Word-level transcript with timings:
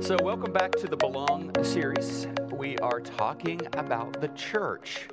So, 0.00 0.16
welcome 0.22 0.52
back 0.52 0.70
to 0.76 0.86
the 0.86 0.96
Belong 0.96 1.52
series. 1.64 2.28
We 2.52 2.78
are 2.78 3.00
talking 3.00 3.60
about 3.72 4.20
the 4.20 4.28
church, 4.28 5.08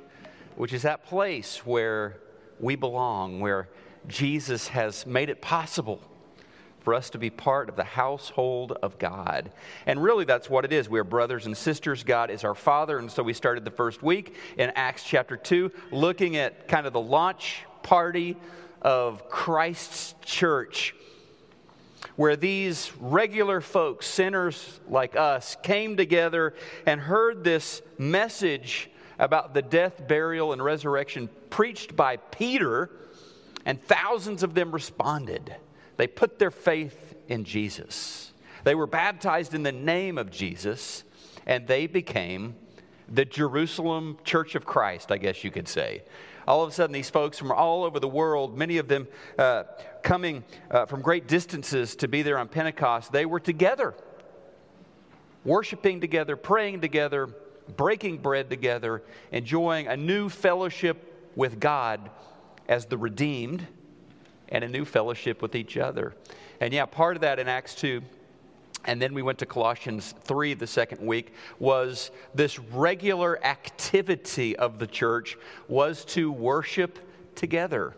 which 0.54 0.72
is 0.72 0.82
that 0.82 1.04
place 1.04 1.66
where 1.66 2.18
we 2.60 2.76
belong, 2.76 3.40
where 3.40 3.68
Jesus 4.06 4.68
has 4.68 5.04
made 5.04 5.28
it 5.28 5.42
possible 5.42 6.00
for 6.78 6.94
us 6.94 7.10
to 7.10 7.18
be 7.18 7.30
part 7.30 7.68
of 7.68 7.74
the 7.74 7.84
household 7.84 8.78
of 8.80 8.96
God. 8.98 9.50
And 9.86 10.00
really, 10.00 10.24
that's 10.24 10.48
what 10.48 10.64
it 10.64 10.72
is. 10.72 10.88
We 10.88 11.00
are 11.00 11.04
brothers 11.04 11.46
and 11.46 11.56
sisters. 11.56 12.04
God 12.04 12.30
is 12.30 12.44
our 12.44 12.54
Father. 12.54 12.98
And 12.98 13.10
so, 13.10 13.24
we 13.24 13.32
started 13.32 13.64
the 13.64 13.72
first 13.72 14.04
week 14.04 14.36
in 14.56 14.70
Acts 14.76 15.02
chapter 15.02 15.36
2, 15.36 15.72
looking 15.90 16.36
at 16.36 16.68
kind 16.68 16.86
of 16.86 16.92
the 16.92 17.00
launch 17.00 17.64
party 17.82 18.36
of 18.82 19.28
Christ's 19.28 20.14
church 20.24 20.94
where 22.16 22.36
these 22.36 22.92
regular 22.98 23.60
folks, 23.60 24.06
sinners 24.06 24.80
like 24.88 25.16
us, 25.16 25.56
came 25.62 25.96
together 25.96 26.54
and 26.86 27.00
heard 27.00 27.44
this 27.44 27.82
message 27.98 28.90
about 29.18 29.54
the 29.54 29.62
death, 29.62 30.06
burial, 30.08 30.52
and 30.52 30.62
resurrection 30.62 31.28
preached 31.50 31.94
by 31.94 32.16
Peter, 32.16 32.90
and 33.64 33.82
thousands 33.82 34.42
of 34.42 34.54
them 34.54 34.72
responded. 34.72 35.54
They 35.96 36.06
put 36.06 36.38
their 36.38 36.50
faith 36.50 37.14
in 37.28 37.44
Jesus. 37.44 38.32
They 38.64 38.74
were 38.74 38.86
baptized 38.86 39.54
in 39.54 39.62
the 39.62 39.72
name 39.72 40.18
of 40.18 40.30
Jesus, 40.30 41.04
and 41.46 41.66
they 41.66 41.86
became 41.86 42.56
the 43.08 43.24
Jerusalem 43.24 44.18
Church 44.24 44.54
of 44.54 44.64
Christ, 44.64 45.12
I 45.12 45.18
guess 45.18 45.44
you 45.44 45.50
could 45.50 45.68
say 45.68 46.02
all 46.46 46.62
of 46.62 46.70
a 46.70 46.72
sudden, 46.72 46.94
these 46.94 47.10
folks 47.10 47.38
from 47.38 47.50
all 47.50 47.84
over 47.84 47.98
the 47.98 48.08
world, 48.08 48.56
many 48.56 48.78
of 48.78 48.88
them 48.88 49.08
uh, 49.38 49.64
coming 50.02 50.44
uh, 50.70 50.86
from 50.86 51.02
great 51.02 51.26
distances 51.26 51.96
to 51.96 52.08
be 52.08 52.22
there 52.22 52.38
on 52.38 52.48
Pentecost, 52.48 53.10
they 53.10 53.26
were 53.26 53.40
together, 53.40 53.94
worshiping 55.44 56.00
together, 56.00 56.36
praying 56.36 56.80
together, 56.80 57.28
breaking 57.76 58.18
bread 58.18 58.48
together, 58.48 59.02
enjoying 59.32 59.88
a 59.88 59.96
new 59.96 60.28
fellowship 60.28 61.30
with 61.34 61.58
God 61.58 62.10
as 62.68 62.86
the 62.86 62.96
redeemed 62.96 63.66
and 64.48 64.62
a 64.62 64.68
new 64.68 64.84
fellowship 64.84 65.42
with 65.42 65.56
each 65.56 65.76
other. 65.76 66.14
And 66.60 66.72
yeah, 66.72 66.86
part 66.86 67.16
of 67.16 67.22
that 67.22 67.40
in 67.40 67.48
Acts 67.48 67.74
2 67.74 68.02
and 68.86 69.02
then 69.02 69.12
we 69.12 69.22
went 69.22 69.38
to 69.40 69.46
Colossians 69.46 70.14
3 70.22 70.54
the 70.54 70.66
second 70.66 71.04
week, 71.04 71.34
was 71.58 72.10
this 72.34 72.58
regular 72.58 73.44
activity 73.44 74.56
of 74.56 74.78
the 74.78 74.86
church 74.86 75.36
was 75.68 76.04
to 76.06 76.30
worship 76.30 76.98
together. 77.34 77.94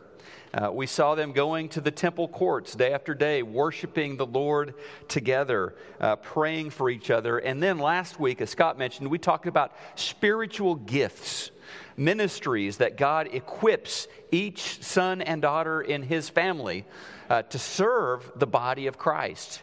Uh, 0.55 0.73
we 0.73 0.87
saw 0.87 1.15
them 1.15 1.33
going 1.33 1.69
to 1.69 1.81
the 1.81 1.91
temple 1.91 2.27
courts 2.27 2.75
day 2.75 2.93
after 2.93 3.15
day, 3.15 3.43
worshiping 3.43 4.17
the 4.17 4.27
Lord 4.27 4.75
together, 5.07 5.75
uh, 6.01 6.17
praying 6.17 6.71
for 6.71 6.89
each 6.89 7.11
other. 7.11 7.39
And 7.39 7.63
then 7.63 7.79
last 7.79 8.19
week, 8.19 8.41
as 8.41 8.51
Scott 8.51 8.79
mentioned, 8.79 9.11
we 9.11 9.19
talked 9.19 9.47
about 9.47 9.77
spiritual 9.95 10.75
gifts, 10.75 11.51
ministries 11.99 12.79
that 12.79 12.97
God 12.97 13.29
equips 13.33 14.09
each 14.31 14.83
son 14.83 15.21
and 15.21 15.43
daughter 15.43 15.83
in 15.83 16.03
his 16.03 16.31
family 16.31 16.87
uh, 17.29 17.43
to 17.43 17.59
serve 17.59 18.33
the 18.37 18.47
body 18.47 18.87
of 18.87 18.97
Christ 18.97 19.63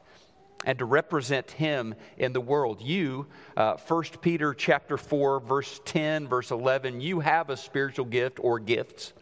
and 0.63 0.79
to 0.79 0.85
represent 0.85 1.51
him 1.51 1.95
in 2.17 2.33
the 2.33 2.41
world. 2.41 2.81
You, 2.81 3.27
uh, 3.57 3.77
1 3.77 4.03
Peter 4.21 4.53
chapter 4.53 4.97
4, 4.97 5.39
verse 5.41 5.81
10, 5.85 6.27
verse 6.27 6.51
11, 6.51 7.01
you 7.01 7.19
have 7.19 7.49
a 7.49 7.57
spiritual 7.57 8.05
gift 8.05 8.39
or 8.41 8.59
gifts, 8.59 9.13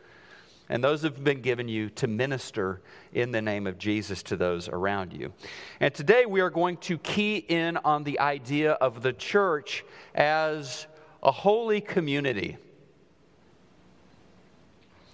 and 0.70 0.84
those 0.84 1.02
have 1.02 1.24
been 1.24 1.42
given 1.42 1.68
you 1.68 1.90
to 1.92 2.08
minister 2.08 2.82
in 3.14 3.32
the 3.32 3.42
name 3.42 3.68
of 3.68 3.78
Jesus 3.78 4.24
to 4.24 4.38
those 4.38 4.70
around 4.70 5.14
you. 5.14 5.34
And 5.80 5.94
today 5.94 6.26
we 6.26 6.40
are 6.42 6.50
going 6.50 6.78
to 6.78 6.98
key 6.98 7.38
in 7.38 7.78
on 7.78 8.04
the 8.04 8.20
idea 8.20 8.74
of 8.74 9.02
the 9.02 9.14
church 9.14 9.84
as 10.16 10.88
a 11.22 11.32
holy 11.32 11.82
community, 11.82 12.58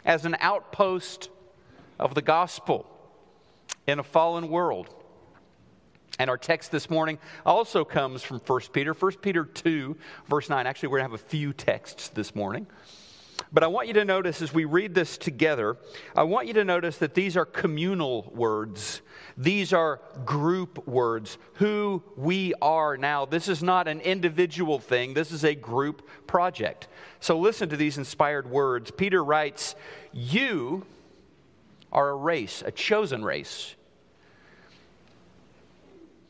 as 0.05 0.25
an 0.25 0.35
outpost 0.39 1.29
of 1.99 2.13
the 2.15 2.21
gospel 2.21 2.85
in 3.87 3.99
a 3.99 4.03
fallen 4.03 4.49
world. 4.49 4.93
And 6.17 6.29
our 6.29 6.37
text 6.37 6.71
this 6.71 6.89
morning 6.89 7.19
also 7.45 7.85
comes 7.85 8.23
from 8.23 8.39
1 8.39 8.59
Peter, 8.73 8.93
1 8.93 9.11
Peter 9.17 9.45
2, 9.45 9.95
verse 10.27 10.49
9. 10.49 10.67
Actually, 10.67 10.89
we're 10.89 10.99
going 10.99 11.09
to 11.09 11.11
have 11.13 11.21
a 11.21 11.29
few 11.29 11.53
texts 11.53 12.09
this 12.09 12.35
morning. 12.35 12.67
But 13.51 13.63
I 13.63 13.67
want 13.67 13.87
you 13.87 13.93
to 13.95 14.05
notice 14.05 14.41
as 14.41 14.53
we 14.53 14.65
read 14.65 14.93
this 14.93 15.17
together, 15.17 15.77
I 16.15 16.23
want 16.23 16.47
you 16.47 16.53
to 16.55 16.65
notice 16.65 16.97
that 16.97 17.13
these 17.13 17.35
are 17.35 17.45
communal 17.45 18.31
words. 18.35 19.01
These 19.37 19.73
are 19.73 20.01
group 20.25 20.87
words. 20.87 21.37
Who 21.53 22.03
we 22.15 22.53
are 22.61 22.97
now. 22.97 23.25
This 23.25 23.47
is 23.47 23.63
not 23.63 23.87
an 23.87 24.01
individual 24.01 24.77
thing, 24.77 25.13
this 25.13 25.31
is 25.31 25.43
a 25.43 25.55
group 25.55 26.07
project. 26.27 26.87
So 27.19 27.39
listen 27.39 27.69
to 27.69 27.77
these 27.77 27.97
inspired 27.97 28.49
words. 28.49 28.91
Peter 28.91 29.23
writes, 29.23 29.75
You 30.11 30.85
are 31.91 32.09
a 32.09 32.15
race, 32.15 32.61
a 32.65 32.71
chosen 32.71 33.23
race 33.23 33.75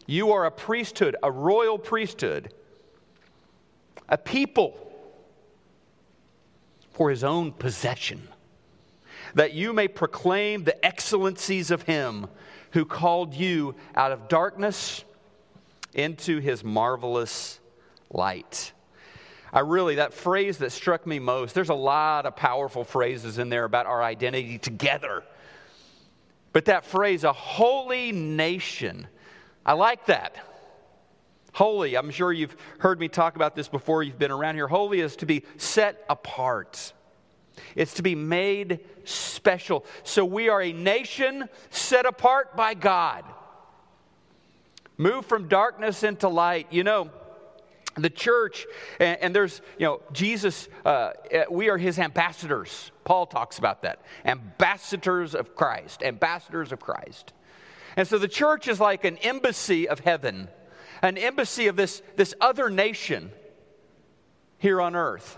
you 0.09 0.31
are 0.31 0.45
a 0.45 0.51
priesthood, 0.51 1.15
a 1.21 1.31
royal 1.31 1.77
priesthood, 1.77 2.51
a 4.07 4.17
people 4.17 4.91
for 6.93 7.11
his 7.11 7.23
own 7.23 7.51
possession, 7.51 8.27
that 9.35 9.53
you 9.53 9.71
may 9.71 9.87
proclaim 9.87 10.63
the 10.63 10.83
excellencies 10.83 11.69
of 11.69 11.83
him 11.83 12.25
who 12.71 12.85
called 12.85 13.35
you 13.35 13.75
out 13.93 14.11
of 14.11 14.27
darkness 14.27 15.03
into 15.93 16.39
his 16.39 16.63
marvelous 16.63 17.59
light. 18.09 18.73
I 19.53 19.59
really, 19.59 19.95
that 19.95 20.15
phrase 20.15 20.57
that 20.57 20.71
struck 20.71 21.05
me 21.05 21.19
most, 21.19 21.53
there's 21.53 21.69
a 21.69 21.75
lot 21.75 22.25
of 22.25 22.35
powerful 22.35 22.83
phrases 22.83 23.37
in 23.37 23.49
there 23.49 23.63
about 23.63 23.85
our 23.85 24.01
identity 24.01 24.57
together. 24.57 25.23
But 26.51 26.65
that 26.65 26.83
phrase, 26.83 27.23
a 27.23 27.33
holy 27.33 28.11
nation, 28.11 29.07
I 29.65 29.73
like 29.73 30.05
that. 30.07 30.35
Holy, 31.53 31.95
I'm 31.95 32.11
sure 32.11 32.31
you've 32.31 32.55
heard 32.79 32.99
me 32.99 33.07
talk 33.07 33.35
about 33.35 33.55
this 33.55 33.67
before, 33.67 34.03
you've 34.03 34.19
been 34.19 34.31
around 34.31 34.55
here. 34.55 34.67
Holy 34.67 34.99
is 34.99 35.15
to 35.17 35.25
be 35.25 35.43
set 35.57 36.05
apart. 36.09 36.93
It's 37.75 37.95
to 37.95 38.03
be 38.03 38.15
made 38.15 38.79
special. 39.03 39.85
So 40.03 40.23
we 40.23 40.49
are 40.49 40.61
a 40.61 40.71
nation 40.71 41.49
set 41.69 42.05
apart 42.05 42.55
by 42.55 42.73
God. 42.73 43.25
Move 44.97 45.25
from 45.25 45.47
darkness 45.47 46.03
into 46.03 46.29
light. 46.29 46.67
You 46.71 46.83
know, 46.83 47.09
the 47.95 48.09
church, 48.09 48.65
and, 48.99 49.17
and 49.21 49.35
there's, 49.35 49.61
you 49.77 49.85
know, 49.85 50.01
Jesus, 50.13 50.69
uh, 50.85 51.11
we 51.49 51.69
are 51.69 51.77
his 51.77 51.99
ambassadors. 51.99 52.91
Paul 53.03 53.25
talks 53.25 53.57
about 53.57 53.81
that. 53.81 54.01
Ambassadors 54.25 55.35
of 55.35 55.55
Christ. 55.55 56.03
Ambassadors 56.03 56.71
of 56.71 56.79
Christ. 56.79 57.33
And 57.99 58.07
so 58.07 58.17
the 58.17 58.29
church 58.29 58.69
is 58.69 58.79
like 58.79 59.03
an 59.03 59.17
embassy 59.17 59.89
of 59.89 59.99
heaven, 59.99 60.47
an 61.01 61.17
embassy 61.17 61.67
of 61.67 61.75
this, 61.75 62.01
this 62.15 62.33
other 62.39 62.69
nation 62.69 63.29
here 64.57 64.79
on 64.79 64.95
earth. 64.95 65.37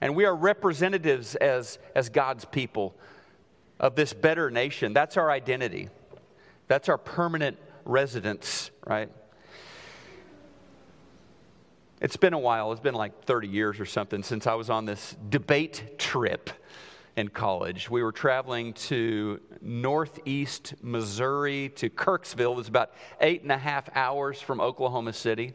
And 0.00 0.16
we 0.16 0.24
are 0.24 0.34
representatives 0.34 1.34
as, 1.34 1.78
as 1.94 2.08
God's 2.08 2.46
people 2.46 2.96
of 3.78 3.94
this 3.94 4.14
better 4.14 4.50
nation. 4.50 4.94
That's 4.94 5.18
our 5.18 5.30
identity, 5.30 5.90
that's 6.66 6.88
our 6.88 6.96
permanent 6.96 7.58
residence, 7.84 8.70
right? 8.86 9.10
It's 12.00 12.16
been 12.16 12.32
a 12.32 12.38
while. 12.38 12.72
It's 12.72 12.80
been 12.80 12.94
like 12.94 13.26
30 13.26 13.48
years 13.48 13.78
or 13.78 13.84
something 13.84 14.22
since 14.22 14.46
I 14.46 14.54
was 14.54 14.70
on 14.70 14.86
this 14.86 15.14
debate 15.28 15.98
trip 15.98 16.48
in 17.16 17.28
college. 17.28 17.88
We 17.88 18.02
were 18.02 18.12
traveling 18.12 18.72
to 18.74 19.40
northeast 19.60 20.74
Missouri 20.82 21.70
to 21.76 21.88
Kirksville. 21.88 22.52
It 22.52 22.56
was 22.56 22.68
about 22.68 22.92
eight 23.20 23.42
and 23.42 23.52
a 23.52 23.58
half 23.58 23.88
hours 23.94 24.40
from 24.40 24.60
Oklahoma 24.60 25.12
City. 25.12 25.54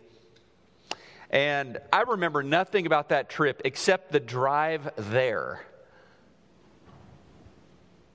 And 1.30 1.78
I 1.94 2.02
remember 2.02 2.42
nothing 2.42 2.86
about 2.86 3.10
that 3.10 3.30
trip 3.30 3.62
except 3.66 4.12
the 4.12 4.20
drive 4.20 4.90
there. 4.98 5.66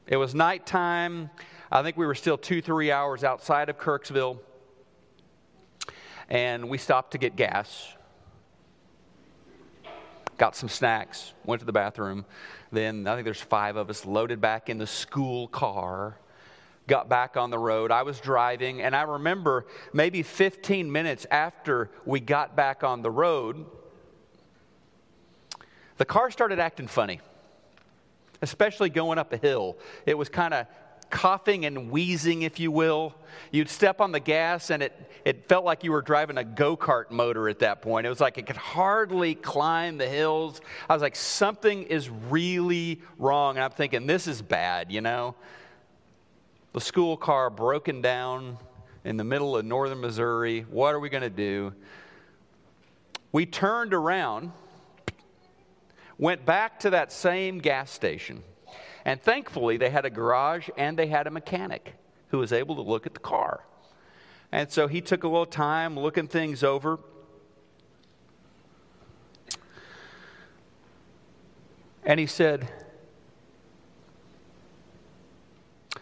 It 0.06 0.16
was 0.16 0.34
nighttime. 0.34 1.30
I 1.70 1.82
think 1.82 1.96
we 1.96 2.06
were 2.06 2.14
still 2.14 2.38
two, 2.38 2.60
three 2.60 2.90
hours 2.90 3.24
outside 3.24 3.68
of 3.68 3.78
Kirksville. 3.78 4.38
And 6.28 6.68
we 6.68 6.78
stopped 6.78 7.12
to 7.12 7.18
get 7.18 7.36
gas, 7.36 7.92
got 10.38 10.56
some 10.56 10.70
snacks, 10.70 11.34
went 11.44 11.60
to 11.60 11.66
the 11.66 11.72
bathroom, 11.72 12.24
then 12.76 13.06
I 13.06 13.14
think 13.14 13.24
there's 13.24 13.40
five 13.40 13.76
of 13.76 13.90
us 13.90 14.04
loaded 14.04 14.40
back 14.40 14.68
in 14.68 14.78
the 14.78 14.86
school 14.86 15.48
car, 15.48 16.18
got 16.86 17.08
back 17.08 17.36
on 17.36 17.50
the 17.50 17.58
road. 17.58 17.90
I 17.90 18.02
was 18.02 18.20
driving, 18.20 18.82
and 18.82 18.94
I 18.94 19.02
remember 19.02 19.66
maybe 19.92 20.22
15 20.22 20.90
minutes 20.90 21.26
after 21.30 21.90
we 22.04 22.20
got 22.20 22.56
back 22.56 22.84
on 22.84 23.02
the 23.02 23.10
road, 23.10 23.64
the 25.96 26.04
car 26.04 26.30
started 26.30 26.58
acting 26.58 26.88
funny, 26.88 27.20
especially 28.42 28.90
going 28.90 29.18
up 29.18 29.32
a 29.32 29.36
hill. 29.36 29.76
It 30.06 30.18
was 30.18 30.28
kind 30.28 30.52
of 30.52 30.66
coughing 31.14 31.64
and 31.64 31.92
wheezing, 31.92 32.42
if 32.42 32.58
you 32.58 32.72
will. 32.72 33.14
You'd 33.52 33.70
step 33.70 34.00
on 34.00 34.10
the 34.10 34.18
gas 34.18 34.70
and 34.70 34.82
it, 34.82 35.12
it 35.24 35.48
felt 35.48 35.64
like 35.64 35.84
you 35.84 35.92
were 35.92 36.02
driving 36.02 36.38
a 36.38 36.44
go 36.44 36.76
kart 36.76 37.12
motor 37.12 37.48
at 37.48 37.60
that 37.60 37.82
point. 37.82 38.04
It 38.04 38.10
was 38.10 38.20
like 38.20 38.36
it 38.36 38.46
could 38.46 38.56
hardly 38.56 39.36
climb 39.36 39.96
the 39.96 40.08
hills. 40.08 40.60
I 40.90 40.92
was 40.92 41.02
like, 41.02 41.14
something 41.14 41.84
is 41.84 42.10
really 42.10 43.00
wrong. 43.16 43.56
And 43.56 43.64
I'm 43.64 43.70
thinking, 43.70 44.08
this 44.08 44.26
is 44.26 44.42
bad, 44.42 44.90
you 44.90 45.00
know? 45.00 45.36
The 46.72 46.80
school 46.80 47.16
car 47.16 47.48
broken 47.48 48.02
down 48.02 48.58
in 49.04 49.16
the 49.16 49.24
middle 49.24 49.56
of 49.56 49.64
northern 49.64 50.00
Missouri. 50.00 50.66
What 50.68 50.96
are 50.96 51.00
we 51.00 51.10
going 51.10 51.22
to 51.22 51.30
do? 51.30 51.72
We 53.30 53.46
turned 53.46 53.94
around, 53.94 54.50
went 56.18 56.44
back 56.44 56.80
to 56.80 56.90
that 56.90 57.12
same 57.12 57.60
gas 57.60 57.92
station 57.92 58.42
and 59.04 59.20
thankfully, 59.20 59.76
they 59.76 59.90
had 59.90 60.04
a 60.04 60.10
garage 60.10 60.68
and 60.76 60.98
they 60.98 61.06
had 61.06 61.26
a 61.26 61.30
mechanic 61.30 61.94
who 62.28 62.38
was 62.38 62.52
able 62.52 62.74
to 62.76 62.82
look 62.82 63.06
at 63.06 63.14
the 63.14 63.20
car. 63.20 63.64
And 64.50 64.70
so 64.70 64.86
he 64.86 65.00
took 65.00 65.24
a 65.24 65.28
little 65.28 65.46
time 65.46 65.98
looking 65.98 66.28
things 66.28 66.62
over. 66.62 66.98
And 72.04 72.18
he 72.20 72.26
said, 72.26 72.68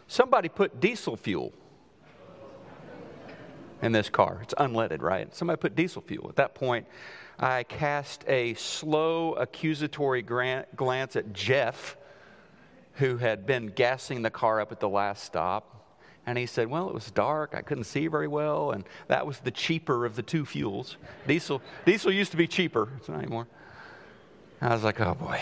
Somebody 0.07 0.51
put 0.51 0.79
diesel 0.79 1.17
fuel 1.17 1.55
in 3.81 3.93
this 3.93 4.11
car. 4.11 4.41
It's 4.43 4.53
unleaded, 4.55 5.01
right? 5.01 5.35
Somebody 5.35 5.59
put 5.59 5.75
diesel 5.75 6.03
fuel. 6.03 6.29
At 6.29 6.37
that 6.37 6.55
point, 6.55 6.87
I 7.39 7.63
cast 7.63 8.23
a 8.29 8.53
slow 8.55 9.33
accusatory 9.33 10.21
glance 10.21 11.17
at 11.17 11.33
Jeff 11.33 11.97
who 12.95 13.17
had 13.17 13.47
been 13.47 13.69
gassing 13.69 14.23
the 14.23 14.31
car 14.31 14.61
up 14.61 14.73
at 14.73 14.81
the 14.81 14.89
last 14.89 15.25
stop. 15.25 15.99
And 16.27 16.39
he 16.39 16.47
said, 16.47 16.69
Well, 16.69 16.89
it 16.89 16.95
was 16.95 17.11
dark. 17.11 17.55
I 17.55 17.63
couldn't 17.63 17.85
see 17.85 18.07
very 18.07 18.29
well. 18.29 18.71
And 18.71 18.85
that 19.09 19.27
was 19.27 19.39
the 19.39 19.51
cheaper 19.51 20.05
of 20.05 20.15
the 20.15 20.23
two 20.23 20.45
fuels. 20.45 20.97
Diesel, 21.27 21.61
diesel 21.85 22.13
used 22.13 22.31
to 22.31 22.37
be 22.37 22.47
cheaper. 22.47 22.89
It's 22.99 23.09
not 23.09 23.19
anymore. 23.19 23.49
I 24.61 24.73
was 24.75 24.85
like, 24.85 25.01
Oh 25.01 25.15
boy. 25.15 25.41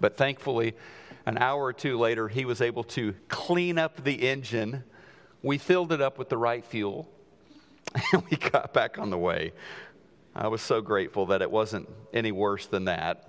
But 0.00 0.16
thankfully, 0.16 0.74
an 1.26 1.38
hour 1.38 1.64
or 1.64 1.72
two 1.72 1.98
later, 1.98 2.28
he 2.28 2.44
was 2.44 2.60
able 2.60 2.84
to 2.84 3.14
clean 3.28 3.78
up 3.78 4.04
the 4.04 4.28
engine. 4.28 4.84
We 5.42 5.58
filled 5.58 5.92
it 5.92 6.00
up 6.00 6.18
with 6.18 6.28
the 6.28 6.38
right 6.38 6.64
fuel. 6.64 7.08
And 8.12 8.22
we 8.30 8.36
got 8.36 8.72
back 8.74 8.98
on 8.98 9.10
the 9.10 9.18
way. 9.18 9.52
I 10.34 10.48
was 10.48 10.62
so 10.62 10.80
grateful 10.80 11.26
that 11.26 11.42
it 11.42 11.50
wasn't 11.50 11.88
any 12.12 12.32
worse 12.32 12.66
than 12.66 12.84
that. 12.84 13.27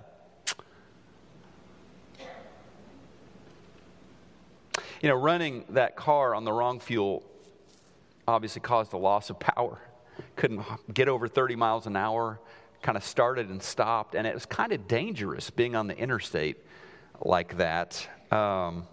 You 5.00 5.08
know, 5.08 5.14
running 5.14 5.64
that 5.70 5.96
car 5.96 6.34
on 6.34 6.44
the 6.44 6.52
wrong 6.52 6.78
fuel 6.78 7.22
obviously 8.28 8.60
caused 8.60 8.92
a 8.92 8.98
loss 8.98 9.30
of 9.30 9.40
power. 9.40 9.80
Couldn't 10.36 10.62
get 10.92 11.08
over 11.08 11.26
30 11.26 11.56
miles 11.56 11.86
an 11.86 11.96
hour, 11.96 12.38
kind 12.82 12.98
of 12.98 13.04
started 13.04 13.48
and 13.48 13.62
stopped, 13.62 14.14
and 14.14 14.26
it 14.26 14.34
was 14.34 14.44
kind 14.44 14.72
of 14.72 14.86
dangerous 14.86 15.48
being 15.48 15.74
on 15.74 15.86
the 15.86 15.96
interstate 15.96 16.58
like 17.22 17.56
that. 17.56 18.06
Um, 18.30 18.86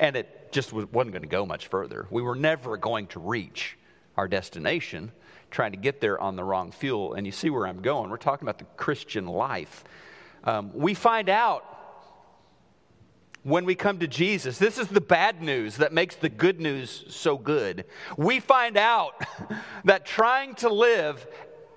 and 0.00 0.16
it 0.16 0.52
just 0.52 0.72
wasn't 0.72 0.92
going 0.92 1.22
to 1.22 1.28
go 1.28 1.46
much 1.46 1.68
further. 1.68 2.08
We 2.10 2.22
were 2.22 2.34
never 2.34 2.76
going 2.76 3.06
to 3.08 3.20
reach 3.20 3.78
our 4.16 4.26
destination 4.26 5.12
trying 5.52 5.70
to 5.70 5.78
get 5.78 6.00
there 6.00 6.20
on 6.20 6.34
the 6.34 6.42
wrong 6.42 6.72
fuel. 6.72 7.14
And 7.14 7.24
you 7.24 7.32
see 7.32 7.50
where 7.50 7.68
I'm 7.68 7.82
going. 7.82 8.10
We're 8.10 8.16
talking 8.16 8.46
about 8.46 8.58
the 8.58 8.64
Christian 8.76 9.26
life. 9.26 9.84
Um, 10.42 10.72
we 10.74 10.94
find 10.94 11.28
out 11.28 11.71
when 13.42 13.64
we 13.64 13.74
come 13.74 13.98
to 13.98 14.06
Jesus. 14.06 14.58
This 14.58 14.78
is 14.78 14.88
the 14.88 15.00
bad 15.00 15.42
news 15.42 15.76
that 15.78 15.92
makes 15.92 16.14
the 16.14 16.28
good 16.28 16.60
news 16.60 17.04
so 17.08 17.36
good. 17.36 17.84
We 18.16 18.40
find 18.40 18.76
out 18.76 19.14
that 19.84 20.06
trying 20.06 20.54
to 20.56 20.68
live 20.68 21.26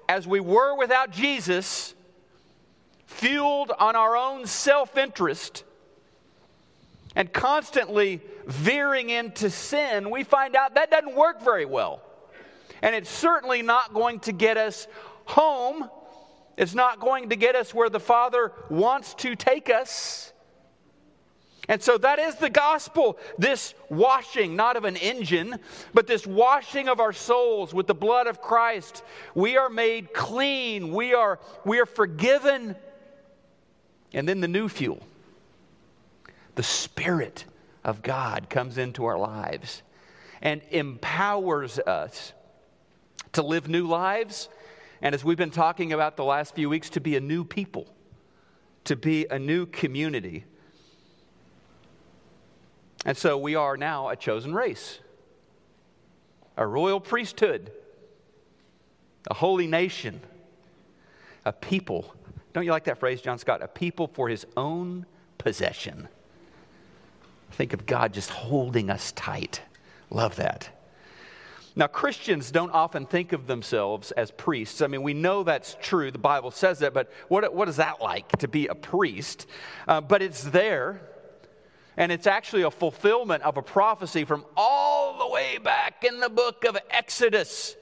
as 0.08 0.28
we 0.28 0.40
were 0.40 0.78
without 0.78 1.12
Jesus, 1.12 1.96
fueled 3.06 3.72
on 3.80 3.96
our 3.96 4.16
own 4.16 4.46
self 4.46 4.98
interest, 4.98 5.64
and 7.16 7.32
constantly 7.32 8.22
veering 8.46 9.10
into 9.10 9.50
sin, 9.50 10.12
we 10.12 10.24
find 10.24 10.56
out 10.56 10.76
that 10.76 10.92
doesn't 10.92 11.16
work 11.16 11.42
very 11.42 11.66
well. 11.66 12.02
And 12.82 12.94
it's 12.94 13.10
certainly 13.10 13.62
not 13.62 13.94
going 13.94 14.20
to 14.22 14.32
get 14.32 14.58
us 14.58 14.88
home. 15.26 15.90
It's 16.58 16.76
not 16.76 17.00
going 17.00 17.30
to 17.30 17.36
get 17.36 17.56
us 17.56 17.74
where 17.74 17.90
the 17.90 18.00
Father 18.00 18.52
wants 18.70 19.14
to 19.16 19.36
take 19.36 19.70
us. 19.70 20.34
And 21.68 21.82
so 21.82 21.98
that 21.98 22.20
is 22.20 22.36
the 22.36 22.50
gospel 22.50 23.18
this 23.38 23.74
washing, 23.90 24.56
not 24.56 24.78
of 24.78 24.86
an 24.86 24.96
engine, 24.98 25.60
but 25.94 26.08
this 26.08 26.26
washing 26.28 26.88
of 26.88 27.00
our 27.00 27.14
souls 27.14 27.74
with 27.74 27.88
the 27.88 27.96
blood 27.96 28.28
of 28.28 28.42
Christ. 28.42 29.04
We 29.34 29.58
are 29.58 29.70
made 29.70 30.14
clean, 30.14 30.94
we 30.94 31.14
are, 31.14 31.40
we 31.64 31.80
are 31.80 31.86
forgiven. 31.86 32.76
And 34.14 34.30
then 34.30 34.42
the 34.42 34.48
new 34.48 34.70
fuel, 34.70 35.02
the 36.56 36.64
Spirit 36.64 37.46
of 37.84 38.02
God 38.02 38.50
comes 38.50 38.78
into 38.78 39.06
our 39.06 39.18
lives 39.18 39.82
and 40.42 40.62
empowers 40.70 41.80
us 41.80 42.34
to 43.34 43.42
live 43.42 43.68
new 43.68 43.88
lives. 43.88 44.50
And 45.02 45.16
as 45.16 45.24
we've 45.24 45.38
been 45.38 45.52
talking 45.52 45.94
about 45.94 46.16
the 46.16 46.24
last 46.24 46.56
few 46.56 46.70
weeks, 46.70 46.90
to 46.92 47.02
be 47.02 47.16
a 47.16 47.20
new 47.20 47.44
people, 47.44 47.88
to 48.86 48.96
be 48.96 49.26
a 49.30 49.40
new 49.40 49.66
community 49.66 50.46
and 53.06 53.16
so 53.16 53.38
we 53.38 53.56
are 53.56 53.78
now 53.78 54.10
a 54.10 54.16
chosen 54.16 54.54
race, 54.54 55.00
a 56.58 56.66
royal 56.66 57.00
priesthood, 57.00 57.72
a 59.30 59.34
holy 59.34 59.68
nation, 59.68 60.20
a 61.46 61.54
people. 61.54 62.14
Don't 62.54 62.66
you 62.66 62.72
like 62.72 62.86
that 62.86 63.00
phrase, 63.00 63.22
John 63.22 63.38
Scott? 63.38 63.62
A 63.62 63.68
people 63.68 64.08
for 64.08 64.28
his 64.28 64.46
own 64.58 65.06
possession. 65.38 66.08
Think 67.52 67.74
of 67.74 67.86
God 67.86 68.14
just 68.14 68.32
holding 68.32 68.90
us 68.90 69.12
tight. 69.12 69.62
Love 70.10 70.36
that. 70.38 70.70
Now, 71.78 71.88
Christians 71.88 72.52
don't 72.52 72.72
often 72.72 73.06
think 73.06 73.34
of 73.34 73.48
themselves 73.48 74.12
as 74.12 74.32
priests. 74.32 74.82
I 74.82 74.88
mean, 74.88 75.04
we 75.04 75.14
know 75.14 75.44
that's 75.44 75.76
true. 75.82 76.10
The 76.10 76.18
Bible 76.18 76.52
says 76.52 76.80
that, 76.80 76.94
but 76.94 77.12
what, 77.28 77.54
what 77.54 77.68
is 77.68 77.76
that 77.76 78.02
like 78.02 78.30
to 78.38 78.48
be 78.48 78.68
a 78.68 78.76
priest? 78.76 79.46
Uh, 79.88 80.00
but 80.00 80.22
it's 80.22 80.44
there. 80.44 81.02
And 81.98 82.12
it's 82.12 82.28
actually 82.28 82.64
a 82.64 82.72
fulfillment 82.72 83.44
of 83.44 83.58
a 83.58 83.62
prophecy 83.62 84.26
from 84.26 84.46
all 84.58 85.18
the 85.18 85.28
way 85.28 85.58
back 85.58 86.04
in 86.04 86.20
the 86.20 86.30
book 86.30 86.66
of 86.66 86.78
Exodus, 86.90 87.76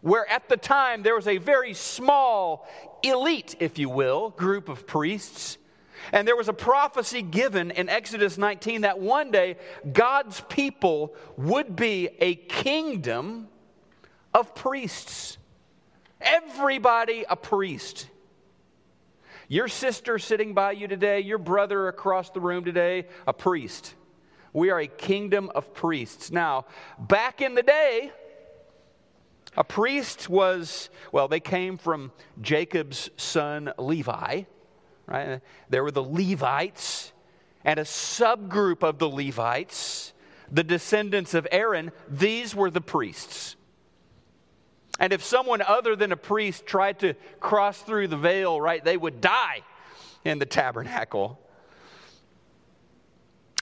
where 0.00 0.28
at 0.28 0.48
the 0.48 0.56
time 0.56 1.02
there 1.02 1.14
was 1.14 1.28
a 1.28 1.38
very 1.38 1.74
small, 1.74 2.68
elite, 3.02 3.56
if 3.60 3.78
you 3.78 3.88
will, 3.88 4.30
group 4.30 4.68
of 4.68 4.86
priests. 4.86 5.58
And 6.12 6.26
there 6.26 6.36
was 6.36 6.48
a 6.48 6.52
prophecy 6.52 7.22
given 7.22 7.70
in 7.70 7.88
Exodus 7.88 8.36
19 8.36 8.82
that 8.82 8.98
one 8.98 9.30
day 9.30 9.56
God's 9.90 10.40
people 10.48 11.14
would 11.36 11.76
be 11.76 12.10
a 12.18 12.34
kingdom 12.34 13.48
of 14.34 14.54
priests. 14.54 15.38
Everybody 16.20 17.24
a 17.28 17.36
priest. 17.36 18.08
Your 19.54 19.68
sister 19.68 20.18
sitting 20.18 20.52
by 20.52 20.72
you 20.72 20.88
today, 20.88 21.20
your 21.20 21.38
brother 21.38 21.86
across 21.86 22.28
the 22.30 22.40
room 22.40 22.64
today, 22.64 23.06
a 23.24 23.32
priest. 23.32 23.94
We 24.52 24.70
are 24.70 24.80
a 24.80 24.88
kingdom 24.88 25.48
of 25.54 25.72
priests. 25.72 26.32
Now, 26.32 26.66
back 26.98 27.40
in 27.40 27.54
the 27.54 27.62
day, 27.62 28.10
a 29.56 29.62
priest 29.62 30.28
was, 30.28 30.90
well, 31.12 31.28
they 31.28 31.38
came 31.38 31.78
from 31.78 32.10
Jacob's 32.40 33.10
son 33.16 33.72
Levi, 33.78 34.42
right? 35.06 35.40
There 35.70 35.84
were 35.84 35.92
the 35.92 36.02
Levites, 36.02 37.12
and 37.64 37.78
a 37.78 37.84
subgroup 37.84 38.82
of 38.82 38.98
the 38.98 39.08
Levites, 39.08 40.14
the 40.50 40.64
descendants 40.64 41.32
of 41.32 41.46
Aaron, 41.52 41.92
these 42.08 42.56
were 42.56 42.72
the 42.72 42.80
priests. 42.80 43.54
And 45.00 45.12
if 45.12 45.24
someone 45.24 45.60
other 45.62 45.96
than 45.96 46.12
a 46.12 46.16
priest 46.16 46.66
tried 46.66 47.00
to 47.00 47.14
cross 47.40 47.80
through 47.82 48.08
the 48.08 48.16
veil, 48.16 48.60
right, 48.60 48.84
they 48.84 48.96
would 48.96 49.20
die 49.20 49.62
in 50.24 50.38
the 50.38 50.46
tabernacle. 50.46 51.40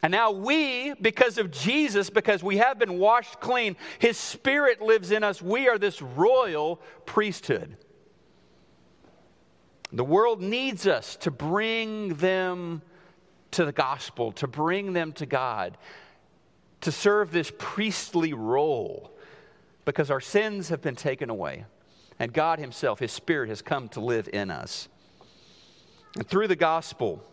And 0.02 0.10
now 0.10 0.32
we, 0.32 0.94
because 0.94 1.38
of 1.38 1.50
Jesus, 1.50 2.10
because 2.10 2.42
we 2.42 2.58
have 2.58 2.78
been 2.78 2.98
washed 2.98 3.40
clean, 3.40 3.76
His 3.98 4.18
Spirit 4.18 4.82
lives 4.82 5.10
in 5.12 5.22
us. 5.22 5.40
We 5.40 5.68
are 5.68 5.78
this 5.78 6.02
royal 6.02 6.80
priesthood. 7.06 7.76
The 9.92 10.04
world 10.04 10.40
needs 10.40 10.86
us 10.86 11.16
to 11.16 11.30
bring 11.30 12.14
them 12.14 12.82
to 13.52 13.64
the 13.64 13.72
gospel, 13.72 14.32
to 14.32 14.48
bring 14.48 14.92
them 14.92 15.12
to 15.12 15.26
God, 15.26 15.78
to 16.80 16.90
serve 16.90 17.30
this 17.30 17.52
priestly 17.58 18.32
role 18.32 19.12
because 19.84 20.10
our 20.10 20.20
sins 20.20 20.68
have 20.68 20.80
been 20.80 20.96
taken 20.96 21.30
away. 21.30 21.64
And 22.18 22.32
God 22.32 22.58
Himself, 22.58 22.98
His 22.98 23.12
Spirit, 23.12 23.48
has 23.48 23.62
come 23.62 23.88
to 23.90 24.00
live 24.00 24.28
in 24.32 24.50
us. 24.50 24.88
And 26.16 26.26
through 26.26 26.48
the 26.48 26.56
gospel, 26.56 27.24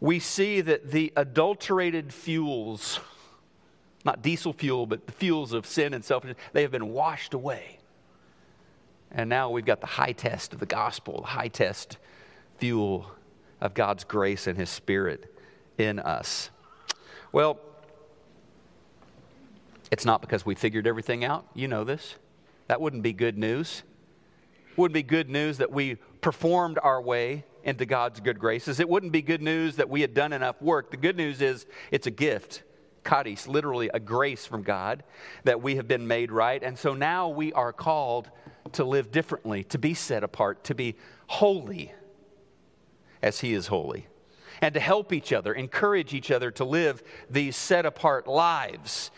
we 0.00 0.18
see 0.18 0.60
that 0.60 0.90
the 0.90 1.12
adulterated 1.16 2.12
fuels, 2.12 3.00
not 4.04 4.22
diesel 4.22 4.52
fuel, 4.52 4.86
but 4.86 5.06
the 5.06 5.12
fuels 5.12 5.52
of 5.52 5.66
sin 5.66 5.94
and 5.94 6.04
selfishness, 6.04 6.38
they 6.52 6.62
have 6.62 6.70
been 6.70 6.92
washed 6.92 7.34
away. 7.34 7.78
And 9.10 9.30
now 9.30 9.50
we've 9.50 9.64
got 9.64 9.80
the 9.80 9.86
high 9.86 10.12
test 10.12 10.52
of 10.52 10.60
the 10.60 10.66
gospel, 10.66 11.22
the 11.22 11.28
high 11.28 11.48
test 11.48 11.96
fuel 12.58 13.10
of 13.60 13.72
God's 13.72 14.04
grace 14.04 14.46
and 14.46 14.58
His 14.58 14.68
Spirit 14.68 15.32
in 15.78 15.98
us. 15.98 16.50
Well, 17.32 17.58
it's 19.90 20.04
not 20.04 20.20
because 20.20 20.44
we 20.44 20.54
figured 20.54 20.86
everything 20.86 21.24
out. 21.24 21.46
You 21.54 21.68
know 21.68 21.84
this. 21.84 22.16
That 22.68 22.80
wouldn't 22.80 23.02
be 23.02 23.12
good 23.12 23.38
news. 23.38 23.82
Wouldn't 24.76 24.94
be 24.94 25.02
good 25.02 25.30
news 25.30 25.58
that 25.58 25.70
we 25.70 25.96
performed 26.20 26.78
our 26.82 27.00
way 27.00 27.44
into 27.62 27.86
God's 27.86 28.20
good 28.20 28.38
graces. 28.38 28.80
It 28.80 28.88
wouldn't 28.88 29.12
be 29.12 29.22
good 29.22 29.42
news 29.42 29.76
that 29.76 29.88
we 29.88 30.00
had 30.00 30.14
done 30.14 30.32
enough 30.32 30.60
work. 30.60 30.90
The 30.90 30.96
good 30.96 31.16
news 31.16 31.40
is 31.40 31.66
it's 31.90 32.06
a 32.06 32.10
gift. 32.10 32.62
Charis, 33.08 33.46
literally 33.46 33.88
a 33.94 34.00
grace 34.00 34.46
from 34.46 34.62
God 34.62 35.04
that 35.44 35.62
we 35.62 35.76
have 35.76 35.88
been 35.88 36.06
made 36.06 36.32
right. 36.32 36.62
And 36.62 36.78
so 36.78 36.94
now 36.94 37.28
we 37.28 37.52
are 37.52 37.72
called 37.72 38.30
to 38.72 38.84
live 38.84 39.12
differently, 39.12 39.64
to 39.64 39.78
be 39.78 39.94
set 39.94 40.24
apart, 40.24 40.64
to 40.64 40.74
be 40.74 40.96
holy 41.28 41.92
as 43.22 43.40
He 43.40 43.54
is 43.54 43.68
holy, 43.68 44.06
and 44.60 44.74
to 44.74 44.80
help 44.80 45.12
each 45.12 45.32
other, 45.32 45.52
encourage 45.52 46.14
each 46.14 46.30
other 46.30 46.50
to 46.52 46.64
live 46.64 47.02
these 47.30 47.56
set 47.56 47.86
apart 47.86 48.26
lives. 48.26 49.10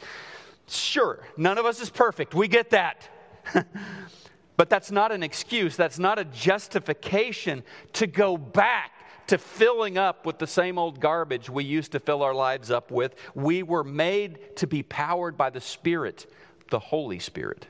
Sure, 0.68 1.20
none 1.36 1.58
of 1.58 1.66
us 1.66 1.80
is 1.80 1.90
perfect. 1.90 2.34
We 2.34 2.48
get 2.48 2.70
that. 2.70 3.08
but 4.56 4.68
that's 4.68 4.90
not 4.90 5.12
an 5.12 5.22
excuse, 5.22 5.76
that's 5.76 5.98
not 5.98 6.18
a 6.18 6.24
justification 6.24 7.62
to 7.94 8.06
go 8.06 8.36
back 8.36 8.92
to 9.28 9.38
filling 9.38 9.98
up 9.98 10.26
with 10.26 10.38
the 10.38 10.46
same 10.46 10.78
old 10.78 11.00
garbage 11.00 11.48
we 11.48 11.62
used 11.62 11.92
to 11.92 12.00
fill 12.00 12.22
our 12.22 12.34
lives 12.34 12.70
up 12.70 12.90
with. 12.90 13.14
We 13.34 13.62
were 13.62 13.84
made 13.84 14.56
to 14.56 14.66
be 14.66 14.82
powered 14.82 15.36
by 15.36 15.50
the 15.50 15.60
Spirit, 15.60 16.26
the 16.70 16.78
Holy 16.78 17.18
Spirit. 17.18 17.66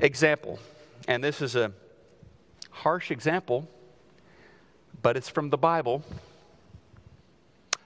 Example, 0.00 0.58
and 1.08 1.22
this 1.22 1.42
is 1.42 1.56
a 1.56 1.72
harsh 2.70 3.10
example, 3.10 3.68
but 5.02 5.16
it's 5.16 5.28
from 5.28 5.50
the 5.50 5.58
Bible. 5.58 6.04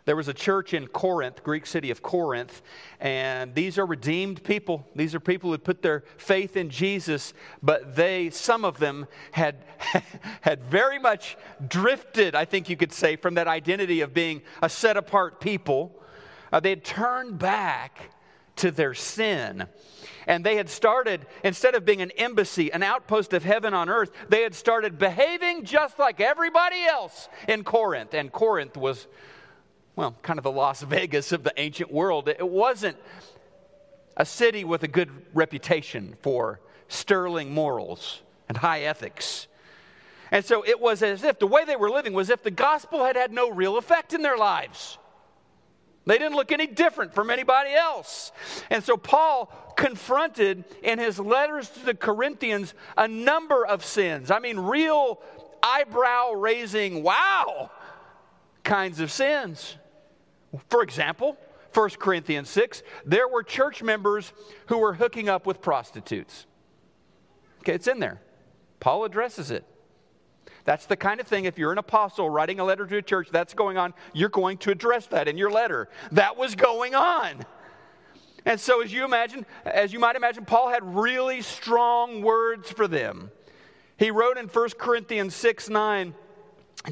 There 0.05 0.17
was 0.17 0.29
a 0.29 0.35
church 0.35 0.75
in 0.75 0.87
Corinth, 0.87 1.43
Greek 1.43 1.67
city 1.67 1.91
of 1.91 2.03
Corinth, 2.03 2.63
and 3.01 3.55
these 3.55 3.79
are 3.79 3.87
redeemed 3.87 4.43
people. 4.43 4.87
These 4.97 5.15
are 5.15 5.21
people 5.21 5.51
who 5.51 5.59
put 5.59 5.83
their 5.83 6.05
faith 6.17 6.57
in 6.57 6.71
Jesus, 6.71 7.35
but 7.63 7.97
they, 7.97 8.31
some 8.31 8.65
of 8.65 8.79
them, 8.79 9.07
had, 9.33 9.65
had 10.41 10.65
very 10.65 10.99
much 10.99 11.37
drifted, 11.69 12.35
I 12.35 12.45
think 12.45 12.69
you 12.69 12.77
could 12.77 12.93
say, 12.93 13.17
from 13.17 13.35
that 13.35 13.47
identity 13.47 14.01
of 14.01 14.15
being 14.15 14.43
a 14.63 14.69
set 14.69 14.97
apart 14.97 15.41
people. 15.41 15.95
Uh, 16.53 16.61
they 16.61 16.71
had 16.71 16.85
turned 16.85 17.39
back 17.39 18.11
to 18.57 18.71
their 18.71 18.95
sin. 18.95 19.67
And 20.27 20.45
they 20.45 20.57
had 20.57 20.69
started, 20.69 21.27
instead 21.43 21.75
of 21.75 21.85
being 21.85 22.03
an 22.03 22.11
embassy, 22.13 22.73
an 22.73 22.83
outpost 22.83 23.33
of 23.33 23.43
heaven 23.43 23.75
on 23.75 23.89
earth, 23.89 24.11
they 24.29 24.43
had 24.43 24.55
started 24.55 24.99
behaving 24.99 25.65
just 25.65 25.99
like 25.99 26.21
everybody 26.21 26.85
else 26.85 27.29
in 27.49 27.65
Corinth. 27.65 28.15
And 28.15 28.31
Corinth 28.31 28.77
was, 28.77 29.09
well, 30.01 30.17
kind 30.23 30.39
of 30.39 30.45
the 30.45 30.51
Las 30.51 30.81
Vegas 30.89 31.31
of 31.31 31.43
the 31.43 31.53
ancient 31.59 31.93
world. 31.93 32.27
It 32.27 32.49
wasn't 32.49 32.97
a 34.17 34.25
city 34.25 34.65
with 34.65 34.83
a 34.83 34.89
good 34.89 35.11
reputation 35.35 36.17
for 36.23 36.59
sterling 36.89 37.53
morals 37.53 38.23
and 38.49 38.57
high 38.57 38.81
ethics. 38.81 39.47
And 40.31 40.43
so 40.43 40.65
it 40.65 40.81
was 40.81 41.03
as 41.03 41.23
if 41.23 41.39
the 41.39 41.47
way 41.47 41.67
they 41.67 41.77
were 41.77 41.91
living 41.91 42.15
was 42.15 42.31
if 42.31 42.43
the 42.43 42.51
gospel 42.51 43.05
had 43.05 43.15
had 43.15 43.31
no 43.31 43.51
real 43.51 43.77
effect 43.77 44.15
in 44.15 44.23
their 44.23 44.39
lives. 44.39 44.97
They 46.07 46.17
didn't 46.17 46.35
look 46.35 46.51
any 46.51 46.67
different 46.67 47.15
from 47.15 47.29
anybody 47.29 47.75
else. 47.75 48.33
And 48.71 48.83
so 48.83 48.97
Paul 48.97 49.53
confronted 49.77 50.65
in 50.83 50.99
his 50.99 51.19
letters 51.19 51.69
to 51.69 51.85
the 51.85 51.95
Corinthians 51.95 52.73
a 52.97 53.07
number 53.07 53.67
of 53.67 53.85
sins. 53.85 54.31
I 54.31 54.39
mean, 54.39 54.59
real 54.59 55.21
eyebrow 55.63 56.33
raising, 56.33 57.03
wow, 57.03 57.71
kinds 58.65 59.01
of 59.01 59.13
sins. 59.13 59.77
For 60.69 60.83
example, 60.83 61.37
1 61.73 61.91
Corinthians 61.91 62.49
6, 62.49 62.83
there 63.05 63.29
were 63.29 63.43
church 63.43 63.83
members 63.83 64.33
who 64.67 64.79
were 64.79 64.95
hooking 64.95 65.29
up 65.29 65.47
with 65.47 65.61
prostitutes. 65.63 66.47
Okay, 67.61 67.75
it's 67.75 67.87
in 67.87 68.01
there. 68.01 68.21
Paul 68.81 69.05
addresses 69.05 69.51
it. 69.51 69.65
That's 70.65 70.87
the 70.87 70.97
kind 70.97 71.21
of 71.21 71.27
thing, 71.27 71.45
if 71.45 71.59
you're 71.59 71.73
an 71.73 71.79
apostle 71.79 72.29
writing 72.29 72.61
a 72.61 72.65
letter 72.65 72.87
to 72.87 72.97
a 72.99 73.03
church, 73.03 73.29
that's 73.31 73.55
going 73.55 73.79
on, 73.79 73.95
you're 74.13 74.29
going 74.29 74.59
to 74.59 74.71
address 74.71 75.07
that 75.07 75.29
in 75.29 75.39
your 75.39 75.51
letter. 75.51 75.89
That 76.13 76.37
was 76.37 76.55
going 76.55 76.95
on. 76.95 77.45
And 78.45 78.59
so, 78.59 78.83
as 78.83 78.93
you 78.93 79.05
imagine, 79.05 79.45
as 79.65 79.93
you 79.93 79.99
might 79.99 80.17
imagine, 80.17 80.45
Paul 80.45 80.71
had 80.71 80.83
really 80.83 81.43
strong 81.43 82.23
words 82.23 82.71
for 82.71 82.89
them. 82.89 83.31
He 83.99 84.11
wrote 84.11 84.39
in 84.39 84.47
1 84.47 84.69
Corinthians 84.79 85.35
6 85.35 85.69
9, 85.69 86.15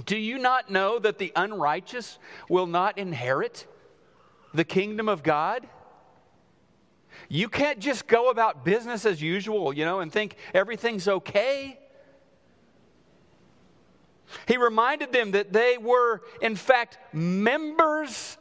Do 0.05 0.17
you 0.17 0.39
not 0.39 0.71
know 0.71 0.99
that 0.99 1.19
the 1.19 1.33
unrighteous 1.35 2.19
will 2.49 2.67
not 2.67 2.99
inherit 2.99 3.67
the 4.53 4.65
kingdom 4.65 5.09
of 5.09 5.23
God? 5.23 5.67
You 7.29 7.49
can't 7.49 7.79
just 7.79 8.07
go 8.07 8.31
about 8.31 8.65
business 8.65 9.07
as 9.07 9.21
usual, 9.21 9.73
you 9.73 9.85
know, 9.85 10.01
and 10.01 10.13
think 10.13 10.37
everything's 10.55 11.09
okay. 11.09 11.79
He 14.47 14.57
reminded 14.57 15.13
them 15.13 15.33
that 15.33 15.53
they 15.53 15.79
were, 15.79 16.23
in 16.43 16.55
fact, 16.55 16.99
members 17.13 18.37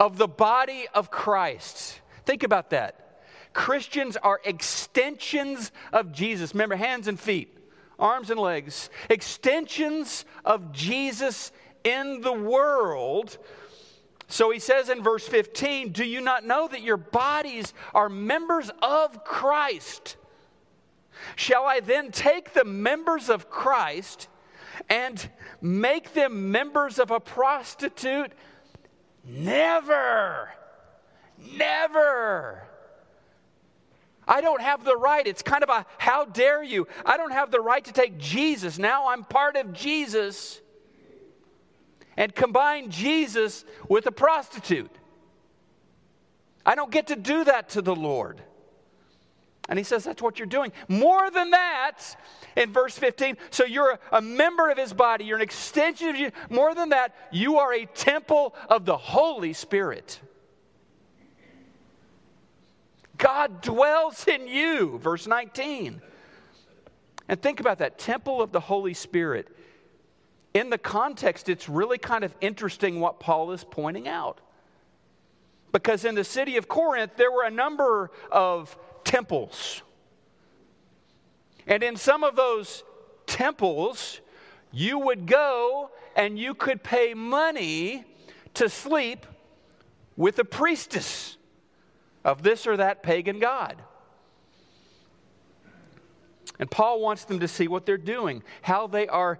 of 0.00 0.16
the 0.16 0.28
body 0.28 0.86
of 0.94 1.10
Christ. 1.10 2.00
Think 2.24 2.42
about 2.42 2.70
that. 2.70 3.22
Christians 3.52 4.16
are 4.16 4.40
extensions 4.44 5.72
of 5.92 6.12
Jesus. 6.12 6.54
Remember, 6.54 6.76
hands 6.76 7.08
and 7.08 7.18
feet, 7.18 7.57
arms 7.98 8.30
and 8.30 8.40
legs, 8.40 8.90
extensions 9.10 10.24
of 10.44 10.72
Jesus 10.72 11.52
in 11.84 12.20
the 12.20 12.32
world. 12.32 13.38
So 14.28 14.50
he 14.50 14.58
says 14.58 14.88
in 14.88 15.02
verse 15.02 15.26
15, 15.26 15.92
Do 15.92 16.04
you 16.04 16.20
not 16.20 16.44
know 16.44 16.68
that 16.68 16.82
your 16.82 16.96
bodies 16.96 17.72
are 17.94 18.08
members 18.08 18.70
of 18.82 19.24
Christ? 19.24 20.16
Shall 21.36 21.64
I 21.64 21.80
then 21.80 22.12
take 22.12 22.52
the 22.52 22.64
members 22.64 23.28
of 23.28 23.50
Christ 23.50 24.28
and 24.88 25.28
make 25.60 26.14
them 26.14 26.50
members 26.50 26.98
of 26.98 27.10
a 27.10 27.20
prostitute? 27.20 28.32
Never. 29.24 30.50
Never. 31.56 32.62
I 34.28 34.42
don't 34.42 34.60
have 34.60 34.84
the 34.84 34.96
right. 34.96 35.26
It's 35.26 35.42
kind 35.42 35.62
of 35.64 35.70
a 35.70 35.86
how 35.96 36.26
dare 36.26 36.62
you. 36.62 36.86
I 37.04 37.16
don't 37.16 37.32
have 37.32 37.50
the 37.50 37.60
right 37.60 37.84
to 37.84 37.92
take 37.92 38.18
Jesus. 38.18 38.78
Now 38.78 39.08
I'm 39.08 39.24
part 39.24 39.56
of 39.56 39.72
Jesus 39.72 40.60
and 42.16 42.34
combine 42.34 42.90
Jesus 42.90 43.64
with 43.88 44.06
a 44.06 44.12
prostitute. 44.12 44.90
I 46.66 46.74
don't 46.74 46.90
get 46.90 47.06
to 47.06 47.16
do 47.16 47.44
that 47.44 47.70
to 47.70 47.82
the 47.82 47.94
Lord. 47.94 48.42
And 49.68 49.78
he 49.78 49.84
says 49.84 50.04
that's 50.04 50.22
what 50.22 50.38
you're 50.38 50.46
doing. 50.46 50.72
More 50.88 51.30
than 51.30 51.50
that, 51.50 52.00
in 52.56 52.72
verse 52.72 52.98
15, 52.98 53.36
so 53.50 53.64
you're 53.64 53.98
a, 54.12 54.20
member 54.20 54.70
of 54.70 54.78
his 54.78 54.92
body, 54.92 55.24
you're 55.24 55.36
an 55.36 55.42
extension 55.42 56.08
of 56.08 56.16
you. 56.16 56.30
More 56.50 56.74
than 56.74 56.90
that, 56.90 57.14
you 57.30 57.58
are 57.58 57.72
a 57.72 57.86
temple 57.86 58.54
of 58.68 58.84
the 58.84 58.96
Holy 58.96 59.52
Spirit. 59.52 60.20
God 63.18 63.60
dwells 63.60 64.26
in 64.26 64.46
you, 64.46 64.98
verse 64.98 65.26
19. 65.26 66.00
And 67.28 67.42
think 67.42 67.60
about 67.60 67.78
that 67.78 67.98
temple 67.98 68.40
of 68.40 68.52
the 68.52 68.60
Holy 68.60 68.94
Spirit. 68.94 69.48
In 70.54 70.70
the 70.70 70.78
context, 70.78 71.48
it's 71.48 71.68
really 71.68 71.98
kind 71.98 72.24
of 72.24 72.34
interesting 72.40 73.00
what 73.00 73.20
Paul 73.20 73.52
is 73.52 73.64
pointing 73.64 74.08
out. 74.08 74.40
Because 75.72 76.04
in 76.04 76.14
the 76.14 76.24
city 76.24 76.56
of 76.56 76.68
Corinth, 76.68 77.12
there 77.16 77.30
were 77.30 77.44
a 77.44 77.50
number 77.50 78.10
of 78.32 78.76
temples. 79.04 79.82
And 81.66 81.82
in 81.82 81.96
some 81.96 82.24
of 82.24 82.34
those 82.34 82.82
temples, 83.26 84.20
you 84.72 84.98
would 84.98 85.26
go 85.26 85.90
and 86.16 86.38
you 86.38 86.54
could 86.54 86.82
pay 86.82 87.14
money 87.14 88.04
to 88.54 88.68
sleep 88.68 89.26
with 90.16 90.38
a 90.38 90.44
priestess 90.44 91.37
of 92.24 92.42
this 92.42 92.66
or 92.66 92.76
that 92.76 93.02
pagan 93.02 93.38
god. 93.38 93.82
And 96.58 96.70
Paul 96.70 97.00
wants 97.00 97.24
them 97.24 97.40
to 97.40 97.48
see 97.48 97.68
what 97.68 97.86
they're 97.86 97.96
doing, 97.96 98.42
how 98.62 98.86
they 98.86 99.06
are, 99.06 99.38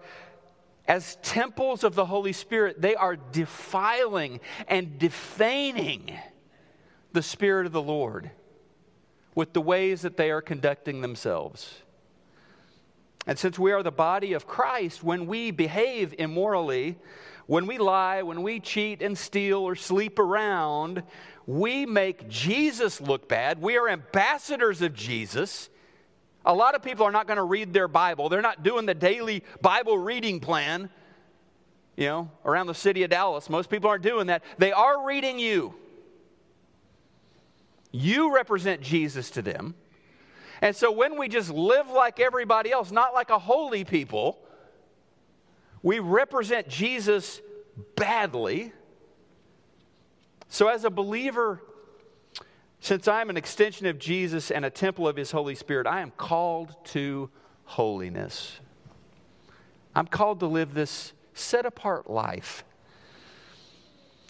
as 0.87 1.16
temples 1.23 1.85
of 1.85 1.94
the 1.94 2.06
Holy 2.06 2.32
Spirit, 2.32 2.80
they 2.80 2.94
are 2.94 3.16
defiling 3.16 4.40
and 4.68 4.99
defaming 4.99 6.16
the 7.12 7.23
Spirit 7.23 7.66
of 7.66 7.73
the 7.73 7.82
Lord 7.82 8.30
with 9.35 9.52
the 9.52 9.61
ways 9.61 10.02
that 10.02 10.16
they 10.16 10.30
are 10.30 10.40
conducting 10.40 11.00
themselves. 11.00 11.82
And 13.26 13.38
since 13.38 13.58
we 13.58 13.73
are 13.73 13.82
the 13.82 13.90
body 13.90 14.32
of 14.32 14.47
Christ, 14.47 15.04
when 15.04 15.26
we 15.26 15.50
behave 15.50 16.14
immorally, 16.18 16.97
when 17.47 17.66
we 17.66 17.76
lie, 17.76 18.23
when 18.23 18.42
we 18.42 18.58
cheat 18.58 19.02
and 19.02 19.16
steal 19.16 19.58
or 19.58 19.75
sleep 19.75 20.18
around, 20.18 21.02
we 21.48 21.86
make 21.86 22.28
Jesus 22.28 23.00
look 23.00 23.26
bad. 23.26 23.58
We 23.62 23.78
are 23.78 23.88
ambassadors 23.88 24.82
of 24.82 24.92
Jesus. 24.92 25.70
A 26.44 26.52
lot 26.52 26.74
of 26.74 26.82
people 26.82 27.06
are 27.06 27.10
not 27.10 27.26
going 27.26 27.38
to 27.38 27.42
read 27.42 27.72
their 27.72 27.88
Bible. 27.88 28.28
They're 28.28 28.42
not 28.42 28.62
doing 28.62 28.84
the 28.84 28.92
daily 28.92 29.42
Bible 29.62 29.96
reading 29.96 30.40
plan, 30.40 30.90
you 31.96 32.04
know, 32.04 32.30
around 32.44 32.66
the 32.66 32.74
city 32.74 33.02
of 33.02 33.08
Dallas. 33.08 33.48
Most 33.48 33.70
people 33.70 33.88
aren't 33.88 34.02
doing 34.02 34.26
that. 34.26 34.44
They 34.58 34.72
are 34.72 35.06
reading 35.06 35.38
you. 35.38 35.74
You 37.92 38.34
represent 38.34 38.82
Jesus 38.82 39.30
to 39.30 39.40
them. 39.40 39.74
And 40.60 40.76
so 40.76 40.92
when 40.92 41.18
we 41.18 41.28
just 41.28 41.48
live 41.48 41.88
like 41.88 42.20
everybody 42.20 42.72
else, 42.72 42.92
not 42.92 43.14
like 43.14 43.30
a 43.30 43.38
holy 43.38 43.84
people, 43.84 44.38
we 45.82 45.98
represent 45.98 46.68
Jesus 46.68 47.40
badly. 47.96 48.74
So 50.48 50.68
as 50.68 50.84
a 50.84 50.90
believer, 50.90 51.62
since 52.80 53.06
I'm 53.06 53.28
an 53.30 53.36
extension 53.36 53.86
of 53.86 53.98
Jesus 53.98 54.50
and 54.50 54.64
a 54.64 54.70
temple 54.70 55.06
of 55.06 55.16
his 55.16 55.30
Holy 55.30 55.54
Spirit, 55.54 55.86
I 55.86 56.00
am 56.00 56.10
called 56.10 56.74
to 56.86 57.30
holiness. 57.64 58.58
I'm 59.94 60.06
called 60.06 60.40
to 60.40 60.46
live 60.46 60.74
this 60.74 61.12
set 61.34 61.66
apart 61.66 62.08
life. 62.08 62.64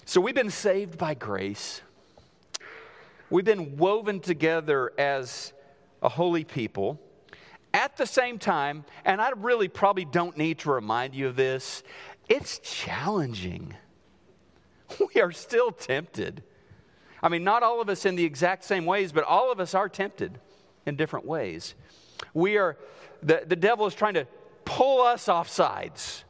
So 0.07 0.21
we've 0.21 0.35
been 0.35 0.51
saved 0.51 0.99
by 0.99 1.15
grace. 1.15 1.83
We've 3.31 3.45
been 3.45 3.77
woven 3.77 4.21
together 4.21 4.93
as 4.99 5.53
a 6.03 6.09
holy 6.09 6.45
people. 6.45 6.99
At 7.75 7.97
the 7.97 8.07
same 8.07 8.39
time, 8.39 8.85
and 9.05 9.21
I 9.21 9.31
really 9.37 9.69
probably 9.69 10.07
don't 10.07 10.37
need 10.39 10.61
to 10.61 10.71
remind 10.71 11.15
you 11.15 11.29
of 11.29 11.37
this, 11.37 11.83
it's 12.29 12.59
challenging. 12.61 13.77
We 15.15 15.21
are 15.21 15.33
still 15.33 15.71
tempted. 15.71 16.43
I 17.23 17.29
mean, 17.29 17.45
not 17.45 17.63
all 17.63 17.81
of 17.81 17.89
us 17.89 18.07
in 18.07 18.17
the 18.17 18.25
exact 18.25 18.65
same 18.65 18.87
ways, 18.87 19.13
but 19.13 19.25
all 19.25 19.51
of 19.51 19.61
us 19.61 19.75
are 19.75 19.89
tempted 19.89 20.39
in 20.87 20.97
different 20.97 21.27
ways. 21.27 21.75
We 22.35 22.57
are, 22.57 22.77
the, 23.23 23.43
the 23.47 23.57
devil 23.57 23.87
is 23.87 23.95
trying 23.95 24.15
to 24.15 24.27
pull 24.65 25.03
us 25.03 25.29
off 25.29 25.49
sides, 25.49 26.25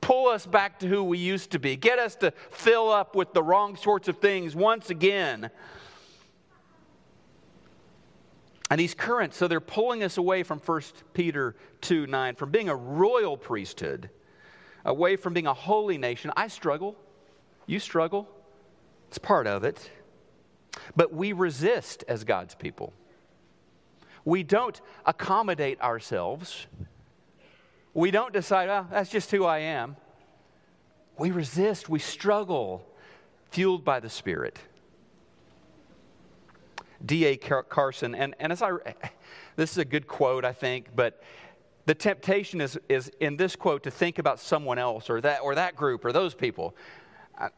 pull 0.00 0.28
us 0.28 0.46
back 0.46 0.78
to 0.80 0.88
who 0.88 1.04
we 1.04 1.18
used 1.18 1.50
to 1.52 1.58
be, 1.58 1.76
get 1.76 1.98
us 1.98 2.14
to 2.16 2.32
fill 2.50 2.90
up 2.90 3.14
with 3.14 3.32
the 3.32 3.42
wrong 3.42 3.76
sorts 3.76 4.08
of 4.08 4.18
things 4.18 4.54
once 4.54 4.90
again. 4.90 5.50
And 8.70 8.78
these 8.78 8.94
currents, 8.94 9.36
so 9.36 9.48
they're 9.48 9.60
pulling 9.60 10.04
us 10.04 10.16
away 10.16 10.44
from 10.44 10.60
1 10.60 10.82
Peter 11.12 11.56
2 11.80 12.06
9, 12.06 12.36
from 12.36 12.50
being 12.50 12.68
a 12.68 12.76
royal 12.76 13.36
priesthood, 13.36 14.10
away 14.84 15.16
from 15.16 15.34
being 15.34 15.48
a 15.48 15.54
holy 15.54 15.98
nation. 15.98 16.30
I 16.36 16.46
struggle. 16.46 16.96
You 17.66 17.78
struggle. 17.78 18.28
It's 19.08 19.18
part 19.18 19.46
of 19.46 19.64
it. 19.64 19.90
But 20.96 21.12
we 21.12 21.32
resist 21.32 22.04
as 22.08 22.24
God's 22.24 22.54
people. 22.54 22.92
We 24.24 24.42
don't 24.42 24.80
accommodate 25.06 25.80
ourselves. 25.80 26.66
We 27.94 28.10
don't 28.10 28.32
decide, 28.32 28.68
well, 28.68 28.86
that's 28.90 29.10
just 29.10 29.30
who 29.30 29.44
I 29.44 29.58
am. 29.58 29.96
We 31.18 31.30
resist, 31.30 31.88
we 31.88 31.98
struggle, 31.98 32.86
fueled 33.50 33.84
by 33.84 34.00
the 34.00 34.08
Spirit. 34.08 34.58
D.A. 37.04 37.36
Carson, 37.36 38.14
and, 38.14 38.34
and 38.38 38.52
as 38.52 38.62
I, 38.62 38.72
this 39.56 39.72
is 39.72 39.78
a 39.78 39.84
good 39.84 40.06
quote, 40.06 40.44
I 40.44 40.52
think, 40.52 40.88
but 40.94 41.22
the 41.86 41.94
temptation 41.94 42.60
is, 42.60 42.78
is 42.88 43.10
in 43.20 43.36
this 43.36 43.56
quote 43.56 43.82
to 43.84 43.90
think 43.90 44.18
about 44.18 44.38
someone 44.38 44.78
else 44.78 45.10
or 45.10 45.20
that, 45.22 45.40
or 45.40 45.54
that 45.54 45.76
group 45.76 46.04
or 46.04 46.12
those 46.12 46.34
people. 46.34 46.76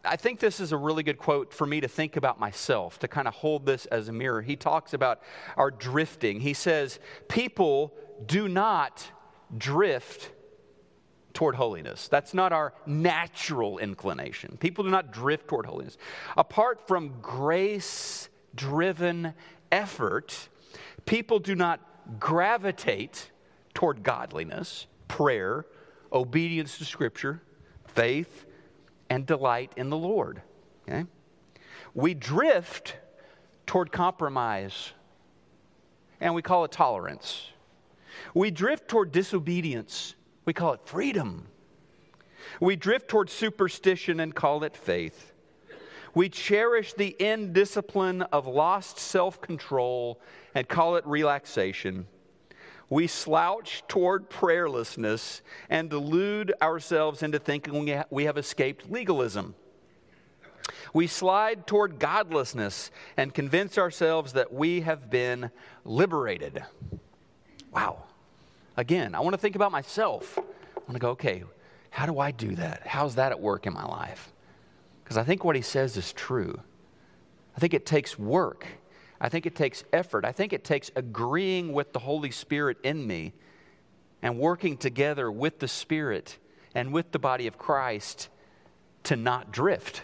I, 0.05 0.17
think 0.17 0.39
this 0.39 0.61
is 0.61 0.71
a 0.71 0.77
really 0.77 1.03
good 1.03 1.19
quote 1.19 1.53
for 1.53 1.67
me 1.67 1.81
to 1.81 1.89
think 1.89 2.17
about 2.17 2.39
myself, 2.39 3.01
to 3.01 3.09
kind 3.09 3.27
of 3.27 3.35
hold 3.35 3.67
this 3.67 3.87
as 3.87 4.09
a 4.09 4.13
mirror. 4.13 4.41
He 4.41 4.55
talks 4.55 4.95
about 4.95 5.21
our 5.57 5.73
drifting. 5.73 6.41
He 6.41 6.55
says, 6.55 7.01
People 7.29 7.93
do 8.25 8.49
not 8.49 9.11
drift 9.57 10.31
toward 11.35 11.57
holiness. 11.57 12.09
That's 12.09 12.35
not 12.35 12.53
our 12.53 12.75
natural 12.87 13.79
inclination. 13.79 14.57
People 14.59 14.85
do 14.85 14.91
not 14.91 15.13
drift 15.13 15.49
toward 15.49 15.67
holiness. 15.67 15.97
Apart 16.37 16.87
from 16.87 17.21
grace 17.21 18.29
driven 18.55 19.35
effort, 19.71 20.49
people 21.07 21.39
do 21.39 21.55
not 21.55 21.81
gravitate 22.21 23.31
toward 23.75 24.03
godliness, 24.03 24.87
prayer, 25.09 25.67
obedience 26.13 26.79
to 26.79 26.85
Scripture, 26.85 27.43
faith, 27.87 28.47
and 29.13 29.27
delight 29.27 29.71
in 29.77 29.91
the 29.91 29.97
Lord. 29.97 30.41
Okay? 30.89 31.05
We 31.93 32.15
drift 32.15 32.97
toward 33.67 33.93
compromise, 33.93 34.93
and 36.19 36.35
we 36.35 36.41
call 36.41 36.65
it 36.65 36.73
tolerance. 36.73 37.49
We 38.33 38.51
drift 38.51 38.89
toward 38.89 39.13
disobedience, 39.13 40.15
we 40.47 40.55
call 40.55 40.73
it 40.73 40.81
freedom. 40.87 41.47
We 42.59 42.75
drift 42.75 43.09
toward 43.09 43.29
superstition 43.29 44.19
and 44.19 44.35
call 44.35 44.65
it 44.65 44.75
faith. 44.75 45.33
We 46.15 46.31
cherish 46.31 46.95
the 46.95 47.15
indiscipline 47.19 48.23
of 48.23 48.47
lost 48.47 48.99
self 48.99 49.43
control 49.43 50.21
and 50.55 50.67
call 50.67 50.97
it 50.97 51.07
relaxation. 51.07 52.07
We 52.93 53.07
slouch 53.07 53.83
toward 53.89 54.29
prayerlessness 54.29 55.41
and 55.71 55.89
delude 55.89 56.53
ourselves 56.61 57.23
into 57.23 57.39
thinking 57.39 58.05
we 58.11 58.25
have 58.25 58.37
escaped 58.37 58.91
legalism. 58.91 59.55
We 60.93 61.07
slide 61.07 61.67
toward 61.67 61.99
godlessness 61.99 62.91
and 63.17 63.33
convince 63.33 63.79
ourselves 63.79 64.35
that 64.35 64.53
we 64.53 64.83
have 64.83 65.09
been 65.09 65.51
liberated. 65.87 66.65
Wow. 67.73 68.03
Again, 68.77 69.15
I 69.15 69.21
want 69.21 69.33
to 69.33 69.39
think 69.39 69.57
about 69.57 69.73
myself. 69.73 70.37
I 70.37 70.81
want 70.81 70.93
to 70.93 70.99
go, 70.99 71.11
okay, 71.13 71.45
how 71.89 72.05
do 72.05 72.19
I 72.19 72.31
do 72.31 72.55
that? 72.57 72.87
How's 72.87 73.15
that 73.15 73.33
at 73.33 73.41
work 73.41 73.67
in 73.67 73.73
my 73.73 73.87
life? 73.87 74.31
Because 75.03 75.17
I 75.17 75.25
think 75.25 75.45
what 75.45 75.57
he 75.57 75.63
says 75.63 75.97
is 75.97 76.13
true. 76.13 76.61
I 77.57 77.59
think 77.59 77.73
it 77.73 77.87
takes 77.87 78.19
work. 78.19 78.67
I 79.23 79.29
think 79.29 79.47
it 79.47 79.55
takes 79.55 79.85
effort. 79.93 80.25
I 80.25 80.33
think 80.33 80.53
it 80.53 80.65
takes 80.65 80.91
agreeing 80.97 81.73
with 81.73 81.93
the 81.93 82.01
Holy 82.01 82.33
Spirit 82.33 82.79
in 82.83 83.07
me 83.07 83.33
and 84.21 84.37
working 84.37 84.77
together 84.77 85.31
with 85.31 85.61
the 85.61 85.69
Spirit 85.69 86.37
and 86.75 86.93
with 86.93 87.13
the 87.13 87.21
body 87.21 87.47
of 87.47 87.57
Christ 87.57 88.29
to 89.05 89.15
not 89.15 89.53
drift. 89.53 90.03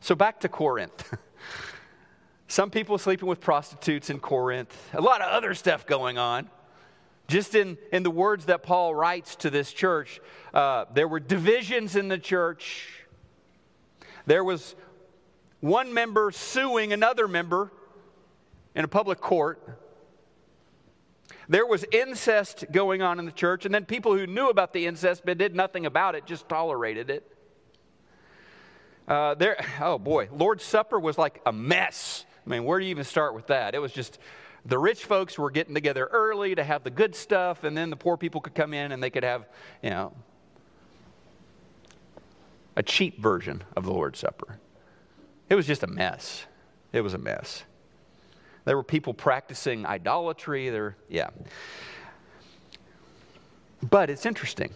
So 0.00 0.14
back 0.14 0.40
to 0.40 0.48
Corinth. 0.48 1.14
Some 2.48 2.70
people 2.70 2.96
sleeping 2.96 3.28
with 3.28 3.42
prostitutes 3.42 4.08
in 4.08 4.18
Corinth, 4.18 4.74
a 4.94 5.02
lot 5.02 5.20
of 5.20 5.28
other 5.30 5.52
stuff 5.52 5.84
going 5.84 6.16
on. 6.16 6.48
Just 7.28 7.54
in, 7.54 7.76
in 7.92 8.02
the 8.02 8.10
words 8.10 8.46
that 8.46 8.62
Paul 8.62 8.94
writes 8.94 9.36
to 9.36 9.50
this 9.50 9.74
church, 9.74 10.20
uh, 10.54 10.86
there 10.94 11.08
were 11.08 11.20
divisions 11.20 11.96
in 11.96 12.08
the 12.08 12.18
church. 12.18 13.04
There 14.24 14.44
was 14.44 14.74
one 15.66 15.92
member 15.92 16.30
suing 16.30 16.92
another 16.92 17.26
member 17.28 17.70
in 18.74 18.84
a 18.84 18.88
public 18.88 19.20
court. 19.20 19.80
There 21.48 21.66
was 21.66 21.84
incest 21.92 22.64
going 22.72 23.02
on 23.02 23.18
in 23.18 23.26
the 23.26 23.32
church, 23.32 23.66
and 23.66 23.74
then 23.74 23.84
people 23.84 24.16
who 24.16 24.26
knew 24.26 24.48
about 24.48 24.72
the 24.72 24.86
incest 24.86 25.22
but 25.24 25.38
did 25.38 25.54
nothing 25.54 25.86
about 25.86 26.14
it 26.14 26.26
just 26.26 26.48
tolerated 26.48 27.10
it. 27.10 27.32
Uh, 29.06 29.34
there, 29.34 29.56
oh 29.80 29.98
boy, 29.98 30.28
Lord's 30.32 30.64
Supper 30.64 30.98
was 30.98 31.16
like 31.16 31.40
a 31.46 31.52
mess. 31.52 32.24
I 32.44 32.50
mean, 32.50 32.64
where 32.64 32.78
do 32.78 32.84
you 32.84 32.90
even 32.90 33.04
start 33.04 33.34
with 33.34 33.48
that? 33.48 33.74
It 33.74 33.78
was 33.78 33.92
just 33.92 34.18
the 34.64 34.78
rich 34.78 35.04
folks 35.04 35.38
were 35.38 35.50
getting 35.50 35.74
together 35.74 36.08
early 36.10 36.54
to 36.56 36.64
have 36.64 36.82
the 36.82 36.90
good 36.90 37.14
stuff, 37.14 37.62
and 37.62 37.76
then 37.76 37.90
the 37.90 37.96
poor 37.96 38.16
people 38.16 38.40
could 38.40 38.54
come 38.54 38.74
in 38.74 38.90
and 38.90 39.02
they 39.02 39.10
could 39.10 39.22
have, 39.22 39.48
you 39.82 39.90
know, 39.90 40.12
a 42.74 42.82
cheap 42.82 43.20
version 43.20 43.62
of 43.76 43.84
the 43.84 43.92
Lord's 43.92 44.18
Supper. 44.18 44.58
It 45.48 45.54
was 45.54 45.66
just 45.66 45.82
a 45.82 45.86
mess. 45.86 46.46
It 46.92 47.00
was 47.02 47.14
a 47.14 47.18
mess. 47.18 47.64
There 48.64 48.76
were 48.76 48.82
people 48.82 49.14
practicing 49.14 49.86
idolatry. 49.86 50.70
There, 50.70 50.96
yeah. 51.08 51.30
But 53.82 54.10
it's 54.10 54.26
interesting. 54.26 54.72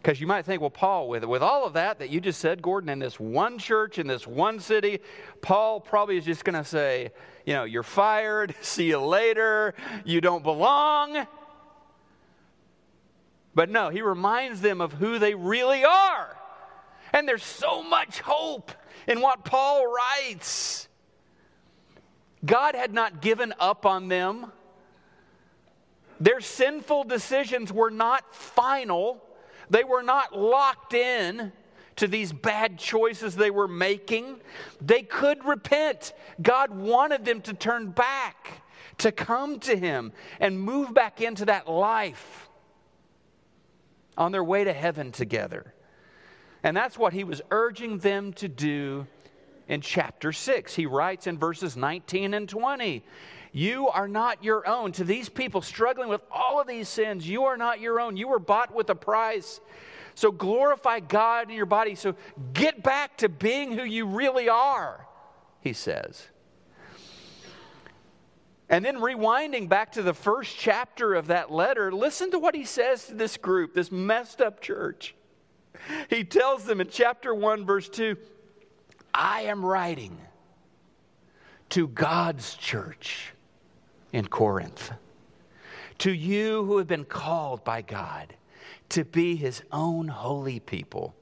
Because 0.00 0.20
you 0.20 0.28
might 0.28 0.44
think, 0.44 0.60
well, 0.60 0.70
Paul, 0.70 1.08
with, 1.08 1.24
with 1.24 1.42
all 1.42 1.66
of 1.66 1.72
that 1.72 1.98
that 1.98 2.10
you 2.10 2.20
just 2.20 2.38
said, 2.40 2.62
Gordon, 2.62 2.88
in 2.88 3.00
this 3.00 3.18
one 3.18 3.58
church, 3.58 3.98
in 3.98 4.06
this 4.06 4.24
one 4.24 4.60
city, 4.60 5.00
Paul 5.42 5.80
probably 5.80 6.16
is 6.16 6.24
just 6.24 6.44
going 6.44 6.54
to 6.54 6.62
say, 6.62 7.10
you 7.44 7.54
know, 7.54 7.64
you're 7.64 7.82
fired, 7.82 8.54
see 8.60 8.86
you 8.86 9.00
later, 9.00 9.74
you 10.04 10.20
don't 10.20 10.44
belong. 10.44 11.26
But 13.56 13.68
no, 13.68 13.88
he 13.88 14.00
reminds 14.00 14.60
them 14.60 14.80
of 14.80 14.92
who 14.92 15.18
they 15.18 15.34
really 15.34 15.84
are. 15.84 16.36
And 17.16 17.26
there's 17.26 17.42
so 17.42 17.82
much 17.82 18.20
hope 18.20 18.70
in 19.08 19.22
what 19.22 19.42
Paul 19.42 19.90
writes. 19.90 20.86
God 22.44 22.74
had 22.74 22.92
not 22.92 23.22
given 23.22 23.54
up 23.58 23.86
on 23.86 24.08
them. 24.08 24.52
Their 26.20 26.42
sinful 26.42 27.04
decisions 27.04 27.72
were 27.72 27.90
not 27.90 28.34
final, 28.34 29.24
they 29.70 29.82
were 29.82 30.02
not 30.02 30.38
locked 30.38 30.92
in 30.92 31.52
to 31.96 32.06
these 32.06 32.34
bad 32.34 32.78
choices 32.78 33.34
they 33.34 33.50
were 33.50 33.66
making. 33.66 34.36
They 34.82 35.00
could 35.00 35.42
repent. 35.46 36.12
God 36.42 36.70
wanted 36.70 37.24
them 37.24 37.40
to 37.42 37.54
turn 37.54 37.92
back, 37.92 38.62
to 38.98 39.10
come 39.10 39.58
to 39.60 39.74
Him, 39.74 40.12
and 40.38 40.60
move 40.60 40.92
back 40.92 41.22
into 41.22 41.46
that 41.46 41.66
life 41.66 42.50
on 44.18 44.32
their 44.32 44.44
way 44.44 44.64
to 44.64 44.74
heaven 44.74 45.12
together. 45.12 45.72
And 46.66 46.76
that's 46.76 46.98
what 46.98 47.12
He 47.12 47.22
was 47.22 47.40
urging 47.52 47.98
them 47.98 48.32
to 48.32 48.48
do 48.48 49.06
in 49.68 49.80
chapter 49.80 50.32
6. 50.32 50.74
He 50.74 50.84
writes 50.84 51.28
in 51.28 51.38
verses 51.38 51.76
19 51.76 52.34
and 52.34 52.48
20 52.48 53.04
You 53.52 53.86
are 53.86 54.08
not 54.08 54.42
your 54.42 54.66
own. 54.66 54.90
To 54.92 55.04
these 55.04 55.28
people 55.28 55.62
struggling 55.62 56.08
with 56.08 56.22
all 56.28 56.60
of 56.60 56.66
these 56.66 56.88
sins, 56.88 57.28
you 57.28 57.44
are 57.44 57.56
not 57.56 57.78
your 57.78 58.00
own. 58.00 58.16
You 58.16 58.26
were 58.26 58.40
bought 58.40 58.74
with 58.74 58.90
a 58.90 58.96
price. 58.96 59.60
So 60.16 60.32
glorify 60.32 60.98
God 60.98 61.50
in 61.50 61.54
your 61.54 61.66
body. 61.66 61.94
So 61.94 62.16
get 62.52 62.82
back 62.82 63.18
to 63.18 63.28
being 63.28 63.70
who 63.70 63.84
you 63.84 64.04
really 64.04 64.48
are, 64.48 65.06
he 65.60 65.72
says. 65.72 66.20
And 68.68 68.84
then 68.84 68.96
rewinding 68.96 69.68
back 69.68 69.92
to 69.92 70.02
the 70.02 70.14
first 70.14 70.56
chapter 70.58 71.14
of 71.14 71.28
that 71.28 71.52
letter, 71.52 71.92
listen 71.92 72.32
to 72.32 72.40
what 72.40 72.56
he 72.56 72.64
says 72.64 73.06
to 73.06 73.14
this 73.14 73.36
group, 73.36 73.72
this 73.72 73.92
messed 73.92 74.40
up 74.40 74.60
church. 74.60 75.14
He 76.08 76.24
tells 76.24 76.64
them 76.64 76.80
in 76.80 76.88
chapter 76.88 77.34
1, 77.34 77.64
verse 77.64 77.88
2 77.88 78.16
I 79.14 79.42
am 79.42 79.64
writing 79.64 80.18
to 81.70 81.88
God's 81.88 82.54
church 82.54 83.32
in 84.12 84.26
Corinth, 84.28 84.92
to 85.98 86.12
you 86.12 86.64
who 86.64 86.78
have 86.78 86.86
been 86.86 87.04
called 87.04 87.64
by 87.64 87.82
God 87.82 88.34
to 88.90 89.04
be 89.04 89.36
his 89.36 89.62
own 89.72 90.08
holy 90.08 90.60
people. 90.60 91.14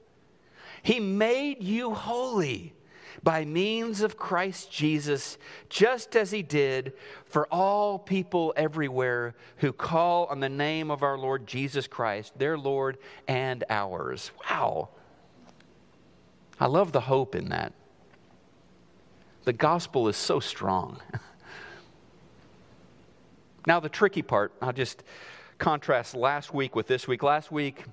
He 0.83 0.99
made 0.99 1.63
you 1.63 1.93
holy 1.93 2.74
by 3.23 3.45
means 3.45 4.01
of 4.01 4.17
Christ 4.17 4.71
Jesus, 4.71 5.37
just 5.69 6.15
as 6.15 6.31
he 6.31 6.43
did 6.43 6.93
for 7.25 7.47
all 7.47 7.99
people 7.99 8.53
everywhere 8.55 9.35
who 9.57 9.71
call 9.71 10.25
on 10.25 10.39
the 10.39 10.49
name 10.49 10.91
of 10.91 11.03
our 11.03 11.17
Lord 11.17 11.47
Jesus 11.47 11.87
Christ, 11.87 12.37
their 12.37 12.57
Lord 12.57 12.97
and 13.27 13.63
ours. 13.69 14.31
Wow. 14.49 14.89
I 16.59 16.67
love 16.67 16.91
the 16.91 17.01
hope 17.01 17.35
in 17.35 17.49
that. 17.49 17.73
The 19.43 19.53
gospel 19.53 20.07
is 20.07 20.17
so 20.17 20.39
strong. 20.39 20.99
now, 23.67 23.79
the 23.79 23.89
tricky 23.89 24.21
part, 24.21 24.53
I'll 24.61 24.73
just 24.73 25.03
contrast 25.57 26.15
last 26.15 26.53
week 26.53 26.75
with 26.75 26.87
this 26.87 27.07
week. 27.07 27.23
Last 27.23 27.51
week, 27.51 27.83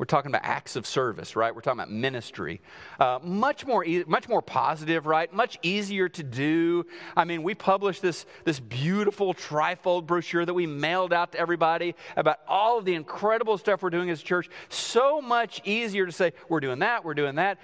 we're 0.00 0.06
talking 0.06 0.30
about 0.30 0.46
acts 0.46 0.76
of 0.76 0.86
service, 0.86 1.36
right? 1.36 1.54
We're 1.54 1.60
talking 1.60 1.78
about 1.78 1.92
ministry. 1.92 2.62
Uh, 2.98 3.18
much 3.22 3.66
more, 3.66 3.84
e- 3.84 4.02
much 4.06 4.30
more 4.30 4.40
positive, 4.40 5.04
right? 5.04 5.30
Much 5.30 5.58
easier 5.60 6.08
to 6.08 6.22
do. 6.22 6.86
I 7.14 7.26
mean, 7.26 7.42
we 7.42 7.54
published 7.54 8.00
this 8.00 8.24
this 8.44 8.58
beautiful 8.60 9.34
trifold 9.34 10.06
brochure 10.06 10.46
that 10.46 10.54
we 10.54 10.66
mailed 10.66 11.12
out 11.12 11.32
to 11.32 11.38
everybody 11.38 11.94
about 12.16 12.38
all 12.48 12.78
of 12.78 12.86
the 12.86 12.94
incredible 12.94 13.58
stuff 13.58 13.82
we're 13.82 13.90
doing 13.90 14.08
as 14.08 14.22
a 14.22 14.24
church. 14.24 14.48
So 14.70 15.20
much 15.20 15.60
easier 15.66 16.06
to 16.06 16.12
say 16.12 16.32
we're 16.48 16.60
doing 16.60 16.78
that, 16.78 17.04
we're 17.04 17.12
doing 17.12 17.34
that. 17.34 17.58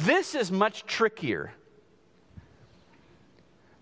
This 0.00 0.34
is 0.34 0.50
much 0.50 0.86
trickier 0.86 1.52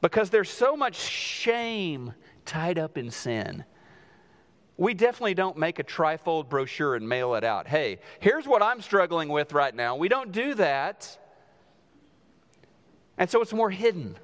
because 0.00 0.30
there's 0.30 0.50
so 0.50 0.76
much 0.76 0.96
shame 0.96 2.12
tied 2.44 2.76
up 2.76 2.98
in 2.98 3.12
sin 3.12 3.64
we 4.80 4.94
definitely 4.94 5.34
don't 5.34 5.58
make 5.58 5.78
a 5.78 5.84
trifold 5.84 6.48
brochure 6.48 6.94
and 6.94 7.06
mail 7.06 7.34
it 7.34 7.44
out. 7.44 7.68
Hey, 7.68 7.98
here's 8.18 8.48
what 8.48 8.62
I'm 8.62 8.80
struggling 8.80 9.28
with 9.28 9.52
right 9.52 9.74
now. 9.74 9.94
We 9.94 10.08
don't 10.08 10.32
do 10.32 10.54
that. 10.54 11.18
And 13.18 13.28
so 13.28 13.42
it's 13.42 13.52
more 13.52 13.68
hidden. 13.68 14.16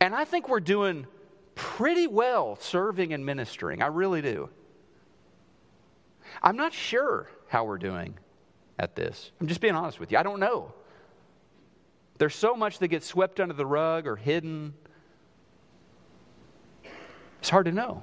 And 0.00 0.16
I 0.16 0.24
think 0.24 0.48
we're 0.48 0.58
doing 0.58 1.06
pretty 1.54 2.08
well 2.08 2.58
serving 2.60 3.12
and 3.12 3.24
ministering. 3.24 3.82
I 3.82 3.86
really 3.86 4.20
do. 4.20 4.50
I'm 6.42 6.56
not 6.56 6.72
sure 6.72 7.30
how 7.46 7.62
we're 7.66 7.78
doing 7.78 8.18
at 8.80 8.96
this. 8.96 9.30
I'm 9.40 9.46
just 9.46 9.60
being 9.60 9.76
honest 9.76 10.00
with 10.00 10.10
you. 10.10 10.18
I 10.18 10.24
don't 10.24 10.40
know. 10.40 10.74
There's 12.18 12.34
so 12.34 12.56
much 12.56 12.80
that 12.80 12.88
gets 12.88 13.06
swept 13.06 13.38
under 13.38 13.54
the 13.54 13.64
rug 13.64 14.08
or 14.08 14.16
hidden. 14.16 14.74
It's 17.38 17.48
hard 17.48 17.66
to 17.66 17.72
know. 17.72 18.02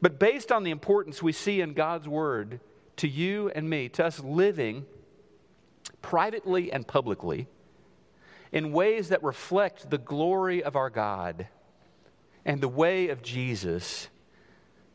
But 0.00 0.18
based 0.18 0.52
on 0.52 0.64
the 0.64 0.70
importance 0.70 1.22
we 1.22 1.32
see 1.32 1.60
in 1.60 1.72
God's 1.72 2.08
word 2.08 2.60
to 2.96 3.08
you 3.08 3.50
and 3.54 3.68
me, 3.68 3.88
to 3.90 4.04
us 4.04 4.20
living 4.20 4.86
privately 6.02 6.72
and 6.72 6.86
publicly 6.86 7.46
in 8.52 8.72
ways 8.72 9.08
that 9.10 9.22
reflect 9.22 9.90
the 9.90 9.98
glory 9.98 10.62
of 10.62 10.76
our 10.76 10.90
God 10.90 11.48
and 12.44 12.60
the 12.60 12.68
way 12.68 13.08
of 13.08 13.22
Jesus, 13.22 14.08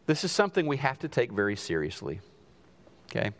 this 0.06 0.24
is 0.24 0.32
something 0.32 0.66
we 0.68 0.78
have 0.78 1.00
to 1.00 1.08
take 1.08 1.32
very 1.32 1.56
seriously. 1.56 2.20
Okay? 3.10 3.32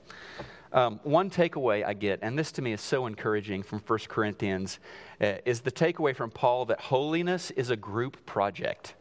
Um, 0.72 1.00
one 1.04 1.30
takeaway 1.30 1.86
I 1.86 1.94
get, 1.94 2.20
and 2.24 2.38
this 2.38 2.52
to 2.54 2.62
me 2.62 2.74
is 2.74 2.82
so 2.82 3.06
encouraging 3.06 3.64
from 3.64 3.80
1 3.80 4.00
Corinthians, 4.08 4.80
uh, 5.22 5.36
is 5.46 5.62
the 5.62 5.72
takeaway 5.72 6.16
from 6.16 6.32
Paul 6.32 6.66
that 6.66 6.80
holiness 6.80 7.52
is 7.52 7.70
a 7.70 7.76
group 7.76 8.26
project. 8.26 8.96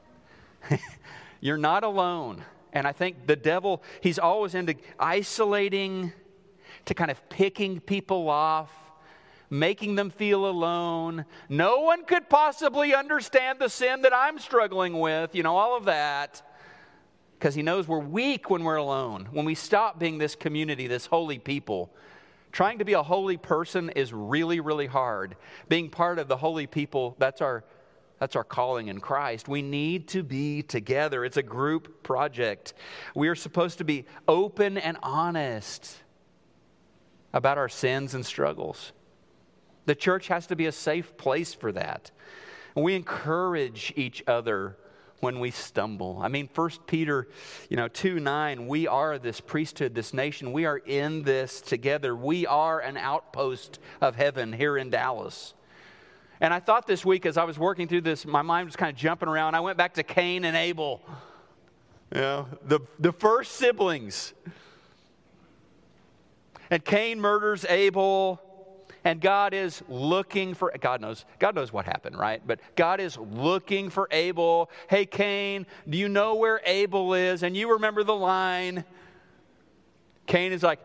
You're 1.42 1.58
not 1.58 1.82
alone. 1.82 2.42
And 2.72 2.86
I 2.86 2.92
think 2.92 3.26
the 3.26 3.36
devil, 3.36 3.82
he's 4.00 4.18
always 4.18 4.54
into 4.54 4.76
isolating, 4.98 6.12
to 6.86 6.94
kind 6.94 7.10
of 7.10 7.28
picking 7.28 7.80
people 7.80 8.30
off, 8.30 8.70
making 9.50 9.96
them 9.96 10.08
feel 10.08 10.46
alone. 10.46 11.26
No 11.48 11.80
one 11.80 12.04
could 12.04 12.30
possibly 12.30 12.94
understand 12.94 13.58
the 13.58 13.68
sin 13.68 14.02
that 14.02 14.14
I'm 14.14 14.38
struggling 14.38 14.98
with, 14.98 15.34
you 15.34 15.42
know, 15.42 15.56
all 15.56 15.76
of 15.76 15.84
that. 15.84 16.42
Because 17.38 17.54
he 17.56 17.62
knows 17.62 17.88
we're 17.88 17.98
weak 17.98 18.48
when 18.48 18.62
we're 18.62 18.76
alone. 18.76 19.28
When 19.32 19.44
we 19.44 19.56
stop 19.56 19.98
being 19.98 20.18
this 20.18 20.36
community, 20.36 20.86
this 20.86 21.06
holy 21.06 21.40
people, 21.40 21.92
trying 22.52 22.78
to 22.78 22.84
be 22.84 22.92
a 22.92 23.02
holy 23.02 23.36
person 23.36 23.90
is 23.90 24.12
really, 24.12 24.60
really 24.60 24.86
hard. 24.86 25.36
Being 25.68 25.90
part 25.90 26.18
of 26.20 26.28
the 26.28 26.36
holy 26.36 26.68
people, 26.68 27.16
that's 27.18 27.40
our 27.40 27.64
that's 28.22 28.36
our 28.36 28.44
calling 28.44 28.86
in 28.86 29.00
Christ. 29.00 29.48
We 29.48 29.62
need 29.62 30.06
to 30.10 30.22
be 30.22 30.62
together. 30.62 31.24
It's 31.24 31.38
a 31.38 31.42
group 31.42 32.04
project. 32.04 32.72
We 33.16 33.26
are 33.26 33.34
supposed 33.34 33.78
to 33.78 33.84
be 33.84 34.04
open 34.28 34.78
and 34.78 34.96
honest 35.02 35.96
about 37.32 37.58
our 37.58 37.68
sins 37.68 38.14
and 38.14 38.24
struggles. 38.24 38.92
The 39.86 39.96
church 39.96 40.28
has 40.28 40.46
to 40.46 40.54
be 40.54 40.66
a 40.66 40.72
safe 40.72 41.16
place 41.16 41.52
for 41.52 41.72
that. 41.72 42.12
We 42.76 42.94
encourage 42.94 43.92
each 43.96 44.22
other 44.28 44.76
when 45.18 45.40
we 45.40 45.50
stumble. 45.50 46.20
I 46.22 46.28
mean, 46.28 46.46
First 46.46 46.86
Peter, 46.86 47.26
you 47.70 47.76
know, 47.76 47.88
2 47.88 48.20
9, 48.20 48.68
we 48.68 48.86
are 48.86 49.18
this 49.18 49.40
priesthood, 49.40 49.96
this 49.96 50.14
nation. 50.14 50.52
We 50.52 50.64
are 50.64 50.78
in 50.78 51.24
this 51.24 51.60
together. 51.60 52.14
We 52.14 52.46
are 52.46 52.78
an 52.78 52.98
outpost 52.98 53.80
of 54.00 54.14
heaven 54.14 54.52
here 54.52 54.76
in 54.78 54.90
Dallas. 54.90 55.54
And 56.42 56.52
I 56.52 56.58
thought 56.58 56.88
this 56.88 57.04
week 57.04 57.24
as 57.24 57.36
I 57.36 57.44
was 57.44 57.56
working 57.56 57.86
through 57.86 58.00
this, 58.00 58.26
my 58.26 58.42
mind 58.42 58.66
was 58.66 58.74
kind 58.74 58.90
of 58.90 58.96
jumping 58.96 59.28
around. 59.28 59.54
I 59.54 59.60
went 59.60 59.78
back 59.78 59.94
to 59.94 60.02
Cain 60.02 60.44
and 60.44 60.56
Abel, 60.56 61.00
you 62.12 62.20
know, 62.20 62.48
the, 62.66 62.80
the 62.98 63.12
first 63.12 63.52
siblings. 63.52 64.34
And 66.68 66.84
Cain 66.84 67.20
murders 67.20 67.64
Abel 67.66 68.40
and 69.04 69.20
God 69.20 69.54
is 69.54 69.84
looking 69.88 70.54
for 70.54 70.72
God 70.80 71.00
knows 71.00 71.24
God 71.38 71.54
knows 71.54 71.72
what 71.72 71.84
happened, 71.84 72.18
right? 72.18 72.42
But 72.44 72.58
God 72.74 72.98
is 72.98 73.16
looking 73.18 73.88
for 73.88 74.08
Abel. 74.10 74.68
Hey 74.90 75.06
Cain, 75.06 75.64
do 75.88 75.96
you 75.96 76.08
know 76.08 76.34
where 76.34 76.60
Abel 76.64 77.14
is? 77.14 77.44
And 77.44 77.56
you 77.56 77.74
remember 77.74 78.02
the 78.02 78.16
line. 78.16 78.84
Cain 80.26 80.52
is 80.52 80.64
like, 80.64 80.80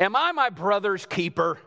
"Am 0.00 0.16
I 0.16 0.32
my 0.32 0.50
brother's 0.50 1.06
keeper?" 1.06 1.58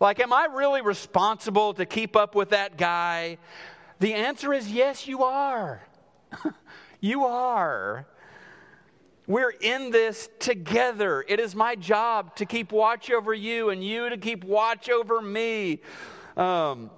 Like, 0.00 0.20
am 0.20 0.32
I 0.32 0.46
really 0.46 0.82
responsible 0.82 1.74
to 1.74 1.86
keep 1.86 2.16
up 2.16 2.34
with 2.34 2.50
that 2.50 2.76
guy? 2.76 3.38
The 3.98 4.14
answer 4.14 4.52
is 4.52 4.70
yes, 4.70 5.08
you 5.08 5.24
are. 5.24 5.82
you 7.00 7.24
are. 7.24 8.06
We're 9.26 9.54
in 9.60 9.90
this 9.90 10.28
together. 10.38 11.24
It 11.26 11.40
is 11.40 11.54
my 11.54 11.74
job 11.74 12.36
to 12.36 12.46
keep 12.46 12.70
watch 12.70 13.10
over 13.10 13.34
you 13.34 13.70
and 13.70 13.82
you 13.82 14.08
to 14.08 14.16
keep 14.16 14.44
watch 14.44 14.88
over 14.88 15.20
me. 15.20 15.80
Um, 16.36 16.90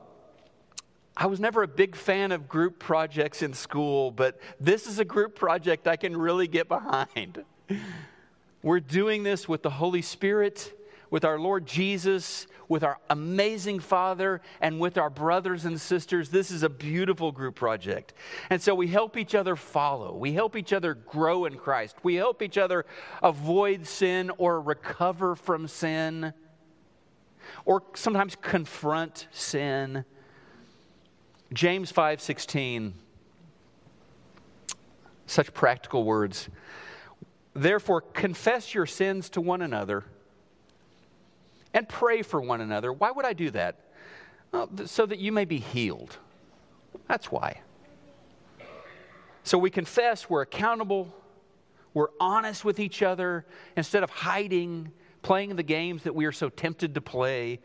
I 1.17 1.27
was 1.27 1.41
never 1.41 1.63
a 1.63 1.69
big 1.69 1.97
fan 1.97 2.33
of 2.33 2.49
group 2.49 2.79
projects 2.79 3.43
in 3.43 3.55
school, 3.55 4.11
but 4.11 4.39
this 4.61 4.87
is 4.87 4.99
a 4.99 5.05
group 5.05 5.37
project 5.37 5.89
I 5.89 5.97
can 5.97 6.17
really 6.17 6.49
get 6.49 6.69
behind. 6.69 7.45
We're 8.63 8.81
doing 8.81 9.23
this 9.23 9.49
with 9.49 9.63
the 9.63 9.71
Holy 9.71 10.03
Spirit 10.03 10.78
with 11.11 11.25
our 11.25 11.39
Lord 11.39 11.67
Jesus, 11.67 12.47
with 12.69 12.85
our 12.85 12.99
amazing 13.11 13.81
Father, 13.81 14.41
and 14.61 14.79
with 14.79 14.99
our 14.99 15.11
brothers 15.11 15.65
and 15.65 15.81
sisters. 15.81 16.29
This 16.29 16.51
is 16.51 16.63
a 16.63 16.69
beautiful 16.69 17.33
group 17.33 17.55
project. 17.55 18.15
And 18.51 18.61
so 18.61 18.75
we 18.75 18.89
help 18.89 19.17
each 19.17 19.35
other 19.35 19.57
follow. 19.57 20.15
We 20.15 20.33
help 20.33 20.57
each 20.57 20.73
other 20.73 20.95
grow 20.95 21.47
in 21.47 21.57
Christ. 21.57 21.97
We 22.03 22.17
help 22.17 22.43
each 22.43 22.59
other 22.59 22.85
avoid 23.23 23.87
sin 23.87 24.31
or 24.39 24.61
recover 24.61 25.35
from 25.35 25.67
sin 25.67 26.33
or 27.65 27.83
sometimes 27.95 28.37
confront 28.37 29.27
sin. 29.31 30.05
James 31.53 31.91
5:16 31.91 32.93
such 35.27 35.53
practical 35.53 36.05
words. 36.05 36.49
Therefore 37.55 38.01
confess 38.01 38.75
your 38.75 38.87
sins 38.87 39.29
to 39.31 39.41
one 39.41 39.63
another 39.63 40.05
and 41.75 41.89
pray 41.89 42.23
for 42.23 42.41
one 42.41 42.61
another. 42.61 42.93
Why 42.93 43.11
would 43.11 43.25
I 43.25 43.33
do 43.33 43.51
that? 43.51 43.77
Well, 44.53 44.71
so 44.87 45.07
that 45.07 45.19
you 45.19 45.33
may 45.33 45.45
be 45.45 45.59
healed. 45.59 46.17
That's 47.07 47.31
why. 47.31 47.61
So 49.43 49.59
we 49.59 49.71
confess, 49.71 50.29
we're 50.29 50.43
accountable, 50.43 51.15
we're 51.95 52.09
honest 52.21 52.65
with 52.65 52.81
each 52.81 53.03
other 53.03 53.47
instead 53.77 54.03
of 54.03 54.11
hiding, 54.11 54.93
playing 55.23 55.57
the 55.57 55.63
games 55.63 56.03
that 56.03 56.15
we 56.15 56.27
are 56.27 56.33
so 56.33 56.49
tempted 56.49 56.95
to 56.95 57.01
play. 57.01 57.61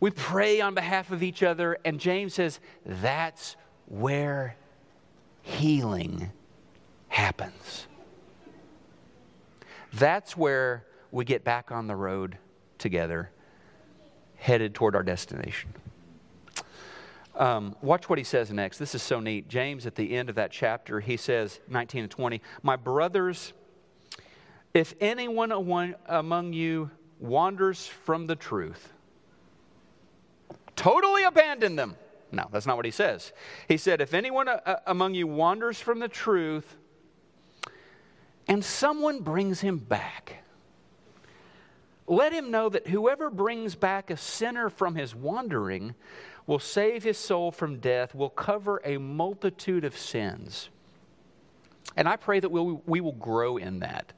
We 0.00 0.10
pray 0.10 0.60
on 0.60 0.74
behalf 0.74 1.12
of 1.12 1.22
each 1.22 1.42
other, 1.42 1.78
and 1.84 2.00
James 2.00 2.34
says 2.34 2.60
that's 2.84 3.56
where 3.86 4.56
healing 5.42 6.30
happens. 7.08 7.86
That's 9.92 10.36
where 10.36 10.84
we 11.12 11.24
get 11.24 11.44
back 11.44 11.70
on 11.70 11.86
the 11.86 11.94
road 11.94 12.38
together, 12.78 13.30
headed 14.36 14.74
toward 14.74 14.94
our 14.94 15.02
destination. 15.02 15.74
Um, 17.36 17.74
watch 17.82 18.08
what 18.08 18.18
he 18.18 18.24
says 18.24 18.50
next. 18.52 18.78
This 18.78 18.94
is 18.94 19.02
so 19.02 19.18
neat. 19.18 19.48
James, 19.48 19.86
at 19.86 19.96
the 19.96 20.14
end 20.16 20.28
of 20.28 20.36
that 20.36 20.52
chapter, 20.52 21.00
he 21.00 21.16
says, 21.16 21.60
19 21.68 22.04
and 22.04 22.10
20, 22.10 22.40
My 22.62 22.76
brothers, 22.76 23.52
if 24.72 24.94
anyone 25.00 25.50
among 26.06 26.52
you 26.52 26.90
wanders 27.18 27.86
from 27.86 28.26
the 28.26 28.36
truth, 28.36 28.92
totally 30.76 31.24
abandon 31.24 31.74
them. 31.76 31.96
No, 32.30 32.48
that's 32.50 32.66
not 32.66 32.76
what 32.76 32.84
he 32.84 32.90
says. 32.90 33.32
He 33.68 33.76
said, 33.76 34.00
If 34.00 34.14
anyone 34.14 34.48
uh, 34.48 34.80
among 34.86 35.14
you 35.14 35.26
wanders 35.26 35.80
from 35.80 36.00
the 36.00 36.08
truth 36.08 36.76
and 38.48 38.64
someone 38.64 39.20
brings 39.20 39.60
him 39.60 39.78
back, 39.78 40.43
let 42.06 42.32
him 42.32 42.50
know 42.50 42.68
that 42.68 42.86
whoever 42.86 43.30
brings 43.30 43.74
back 43.74 44.10
a 44.10 44.16
sinner 44.16 44.68
from 44.68 44.94
his 44.94 45.14
wandering 45.14 45.94
will 46.46 46.58
save 46.58 47.02
his 47.02 47.16
soul 47.16 47.50
from 47.50 47.78
death, 47.78 48.14
will 48.14 48.28
cover 48.28 48.80
a 48.84 48.98
multitude 48.98 49.84
of 49.84 49.96
sins. 49.96 50.68
And 51.96 52.08
I 52.08 52.16
pray 52.16 52.40
that 52.40 52.50
we'll, 52.50 52.82
we 52.86 53.00
will 53.00 53.12
grow 53.12 53.56
in 53.56 53.80
that. 53.80 54.12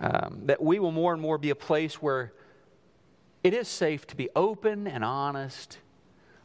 Um, 0.00 0.42
that 0.44 0.62
we 0.62 0.78
will 0.78 0.92
more 0.92 1.12
and 1.12 1.20
more 1.20 1.36
be 1.36 1.50
a 1.50 1.54
place 1.54 2.00
where 2.00 2.32
it 3.42 3.52
is 3.52 3.68
safe 3.68 4.06
to 4.08 4.16
be 4.16 4.28
open 4.36 4.86
and 4.86 5.04
honest, 5.04 5.78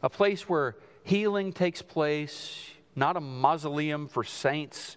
a 0.02 0.10
place 0.10 0.48
where 0.48 0.76
healing 1.04 1.52
takes 1.52 1.80
place, 1.80 2.70
not 2.94 3.16
a 3.16 3.20
mausoleum 3.20 4.08
for 4.08 4.24
saints 4.24 4.96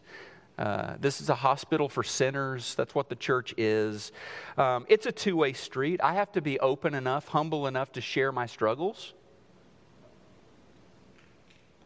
uh, 0.60 0.98
this 1.00 1.22
is 1.22 1.30
a 1.30 1.36
hospital 1.36 1.88
for 1.88 2.04
sinners. 2.04 2.76
That's 2.76 2.94
what 2.94 3.08
the 3.08 3.16
church 3.16 3.54
is. 3.58 4.12
Um, 4.58 4.86
it's 4.90 5.06
a 5.06 5.12
two 5.12 5.38
way 5.38 5.54
street. 5.54 6.02
I 6.04 6.16
have 6.16 6.34
to 6.34 6.42
be 6.42 6.60
open 6.60 6.94
enough, 6.94 7.30
humble 7.30 7.66
enough 7.66 7.94
to 7.94 8.02
share 8.02 8.34
my 8.34 8.46
struggles. 8.46 9.14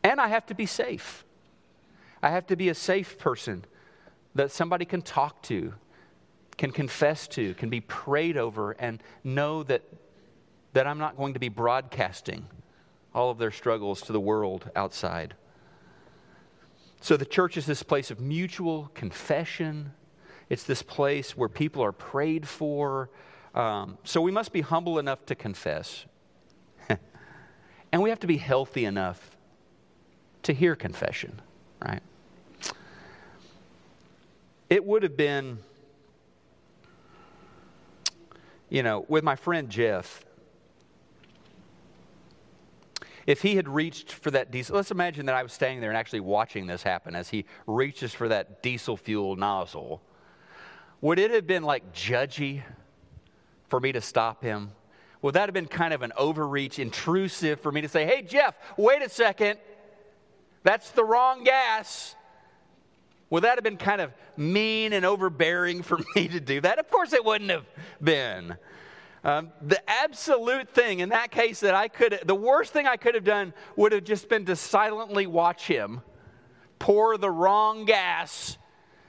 And 0.03 0.19
I 0.19 0.27
have 0.27 0.47
to 0.47 0.55
be 0.55 0.65
safe. 0.65 1.23
I 2.23 2.31
have 2.31 2.47
to 2.47 2.55
be 2.55 2.69
a 2.69 2.73
safe 2.73 3.19
person 3.19 3.63
that 4.33 4.51
somebody 4.51 4.85
can 4.85 5.03
talk 5.03 5.43
to, 5.43 5.75
can 6.57 6.71
confess 6.71 7.27
to, 7.27 7.53
can 7.53 7.69
be 7.69 7.79
prayed 7.79 8.37
over, 8.37 8.71
and 8.71 9.03
know 9.23 9.61
that, 9.63 9.83
that 10.73 10.87
I'm 10.87 10.97
not 10.97 11.15
going 11.15 11.33
to 11.33 11.39
be 11.39 11.49
broadcasting 11.49 12.47
all 13.13 13.29
of 13.29 13.37
their 13.37 13.51
struggles 13.51 14.01
to 14.03 14.13
the 14.13 14.19
world 14.19 14.71
outside. 14.75 15.35
So 17.03 17.17
the 17.17 17.25
church 17.25 17.57
is 17.57 17.65
this 17.65 17.83
place 17.83 18.11
of 18.11 18.21
mutual 18.21 18.89
confession. 18.93 19.91
It's 20.47 20.63
this 20.63 20.81
place 20.81 21.35
where 21.35 21.49
people 21.49 21.83
are 21.83 21.91
prayed 21.91 22.47
for. 22.47 23.09
Um, 23.53 23.97
so 24.05 24.21
we 24.21 24.31
must 24.31 24.53
be 24.53 24.61
humble 24.61 24.97
enough 24.97 25.25
to 25.25 25.35
confess. 25.35 26.05
and 27.91 28.01
we 28.01 28.09
have 28.09 28.21
to 28.21 28.27
be 28.27 28.37
healthy 28.37 28.85
enough 28.85 29.35
to 30.43 30.53
hear 30.53 30.77
confession, 30.77 31.41
right? 31.85 32.01
It 34.69 34.85
would 34.85 35.03
have 35.03 35.17
been, 35.17 35.57
you 38.69 38.81
know, 38.81 39.03
with 39.09 39.25
my 39.25 39.35
friend 39.35 39.69
Jeff, 39.69 40.23
if 43.25 43.41
he 43.41 43.55
had 43.55 43.67
reached 43.67 44.11
for 44.11 44.31
that 44.31 44.51
diesel, 44.51 44.75
let's 44.75 44.91
imagine 44.91 45.25
that 45.27 45.35
I 45.35 45.43
was 45.43 45.53
standing 45.53 45.81
there 45.81 45.89
and 45.89 45.97
actually 45.97 46.19
watching 46.19 46.67
this 46.67 46.83
happen 46.83 47.15
as 47.15 47.29
he 47.29 47.45
reaches 47.67 48.13
for 48.13 48.27
that 48.27 48.61
diesel 48.61 48.97
fuel 48.97 49.35
nozzle. 49.35 50.01
Would 51.01 51.19
it 51.19 51.31
have 51.31 51.47
been 51.47 51.63
like 51.63 51.93
judgy 51.93 52.63
for 53.67 53.79
me 53.79 53.91
to 53.91 54.01
stop 54.01 54.43
him? 54.43 54.71
Would 55.21 55.35
that 55.35 55.47
have 55.47 55.53
been 55.53 55.67
kind 55.67 55.93
of 55.93 56.01
an 56.01 56.11
overreach, 56.17 56.79
intrusive 56.79 57.61
for 57.61 57.71
me 57.71 57.81
to 57.81 57.87
say, 57.87 58.05
hey, 58.05 58.21
Jeff, 58.21 58.55
wait 58.77 59.01
a 59.01 59.09
second, 59.09 59.57
that's 60.63 60.91
the 60.91 61.03
wrong 61.03 61.43
gas? 61.43 62.15
Would 63.29 63.45
that 63.45 63.55
have 63.55 63.63
been 63.63 63.77
kind 63.77 64.01
of 64.01 64.13
mean 64.37 64.93
and 64.93 65.05
overbearing 65.05 65.81
for 65.81 65.97
me 66.15 66.27
to 66.27 66.39
do 66.39 66.61
that? 66.61 66.77
Of 66.77 66.89
course 66.91 67.13
it 67.13 67.23
wouldn't 67.23 67.51
have 67.51 67.65
been. 68.01 68.57
Um, 69.23 69.51
the 69.61 69.81
absolute 69.89 70.69
thing 70.69 70.99
in 70.99 71.09
that 71.09 71.31
case 71.31 71.61
that 71.61 71.73
I 71.73 71.87
could, 71.87 72.19
the 72.25 72.35
worst 72.35 72.73
thing 72.73 72.87
I 72.87 72.97
could 72.97 73.15
have 73.15 73.23
done 73.23 73.53
would 73.77 73.93
have 73.93 74.03
just 74.03 74.27
been 74.27 74.45
to 74.45 74.55
silently 74.55 75.27
watch 75.27 75.65
him 75.65 76.01
pour 76.77 77.17
the 77.17 77.31
wrong 77.31 77.85
gas 77.85 78.57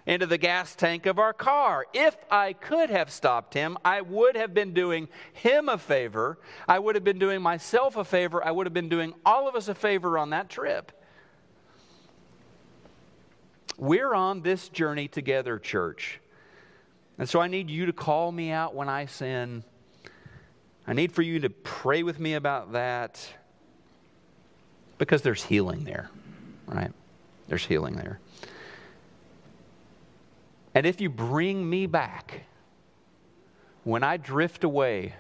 into 0.07 0.27
the 0.27 0.39
gas 0.39 0.77
tank 0.77 1.07
of 1.07 1.19
our 1.19 1.33
car. 1.33 1.87
If 1.93 2.17
I 2.31 2.53
could 2.53 2.91
have 2.91 3.11
stopped 3.11 3.55
him, 3.55 3.77
I 3.85 4.03
would 4.03 4.37
have 4.37 4.55
been 4.55 4.73
doing 4.73 5.09
him 5.33 5.69
a 5.69 5.79
favor. 5.79 6.39
I 6.69 6.79
would 6.79 6.95
have 6.95 7.05
been 7.05 7.19
doing 7.19 7.43
myself 7.43 7.97
a 7.97 8.05
favor. 8.05 8.45
I 8.45 8.53
would 8.53 8.67
have 8.67 8.75
been 8.75 8.89
doing 8.89 9.15
all 9.27 9.49
of 9.49 9.57
us 9.57 9.67
a 9.67 9.75
favor 9.75 10.17
on 10.19 10.31
that 10.31 10.49
trip. 10.49 10.93
We're 13.77 14.15
on 14.15 14.43
this 14.43 14.69
journey 14.69 15.09
together, 15.09 15.59
church. 15.59 16.21
And 17.19 17.29
so 17.29 17.41
I 17.41 17.49
need 17.49 17.71
you 17.71 17.87
to 17.87 17.93
call 17.93 18.31
me 18.31 18.51
out 18.51 18.75
when 18.75 18.89
I 18.89 19.07
sin. 19.07 19.65
I 20.87 20.93
need 20.93 21.13
for 21.13 21.23
you 21.23 21.41
to 21.41 21.51
pray 21.51 22.03
with 22.03 22.21
me 22.21 22.35
about 22.35 22.73
that 22.73 23.27
because 24.99 25.23
there's 25.23 25.43
healing 25.43 25.85
there, 25.85 26.11
right? 26.67 26.93
There's 27.49 27.65
healing 27.65 27.97
there. 27.97 28.21
And 30.75 30.87
if 30.87 31.01
you 31.01 31.09
bring 31.09 31.69
me 31.69 31.87
back 31.87 32.43
when 33.85 34.03
I 34.03 34.17
drift 34.17 34.65
away 34.65 35.15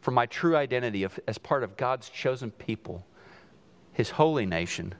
from 0.00 0.14
my 0.14 0.26
true 0.26 0.56
identity 0.56 1.02
of, 1.02 1.18
as 1.26 1.36
part 1.36 1.62
of 1.62 1.76
God's 1.76 2.08
chosen 2.08 2.50
people, 2.50 3.04
His 3.92 4.10
holy 4.10 4.46
nation, 4.46 4.94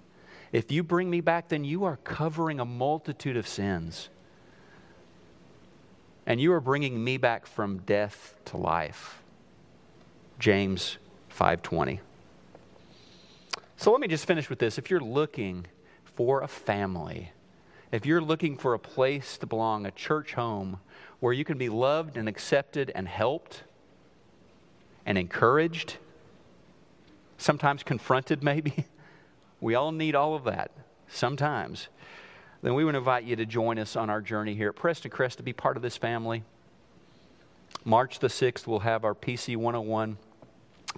if 0.53 0.73
you 0.73 0.83
bring 0.83 1.09
me 1.09 1.21
back, 1.21 1.49
then 1.49 1.65
you 1.65 1.85
are 1.85 1.97
covering 1.99 2.61
a 2.61 2.65
multitude 2.65 3.37
of 3.37 3.47
sins 3.47 4.09
and 6.29 6.39
you 6.39 6.53
are 6.53 6.61
bringing 6.61 7.03
me 7.03 7.17
back 7.17 7.47
from 7.47 7.79
death 7.79 8.35
to 8.45 8.59
life. 8.59 9.23
James 10.39 10.99
5:20. 11.31 12.01
So 13.79 13.91
let 13.91 14.01
me 14.01 14.09
just 14.09 14.27
finish 14.27 14.51
with 14.51 14.59
this. 14.59 14.77
If 14.77 14.91
you're 14.91 15.01
looking 15.01 15.67
for 16.05 16.43
a 16.43 16.49
family, 16.49 17.33
if 17.93 18.05
you're 18.05 18.21
looking 18.21 18.59
for 18.59 18.75
a 18.75 18.79
place 18.79 19.39
to 19.39 19.47
belong, 19.47 19.87
a 19.87 19.91
church 19.91 20.35
home 20.35 20.81
where 21.21 21.33
you 21.33 21.47
can 21.47 21.57
be 21.57 21.71
loved 21.71 22.19
and 22.19 22.29
accepted 22.29 22.93
and 22.95 23.09
helped 23.09 23.63
and 25.07 25.17
encouraged, 25.17 25.97
sometimes 27.39 27.83
confronted 27.83 28.43
maybe, 28.51 28.85
we 29.63 29.75
all 29.75 29.93
need 29.93 30.15
all 30.15 30.35
of 30.35 30.45
that 30.45 30.73
sometimes 31.09 31.89
then 32.63 32.75
we 32.75 32.85
would 32.85 32.95
invite 32.95 33.25
you 33.25 33.37
to 33.37 33.47
join 33.47 33.79
us 33.79 33.95
on 33.95 34.11
our 34.11 34.21
journey 34.21 34.55
here 34.55 34.71
at 34.71 34.77
Prestoncrest 34.77 35.37
to 35.37 35.43
be 35.43 35.53
part 35.53 35.77
of 35.77 35.83
this 35.83 35.97
family. 35.97 36.43
March 37.85 38.19
the 38.19 38.27
6th, 38.27 38.67
we'll 38.67 38.81
have 38.81 39.05
our 39.05 39.15
PC 39.15 39.57
101 39.57 40.17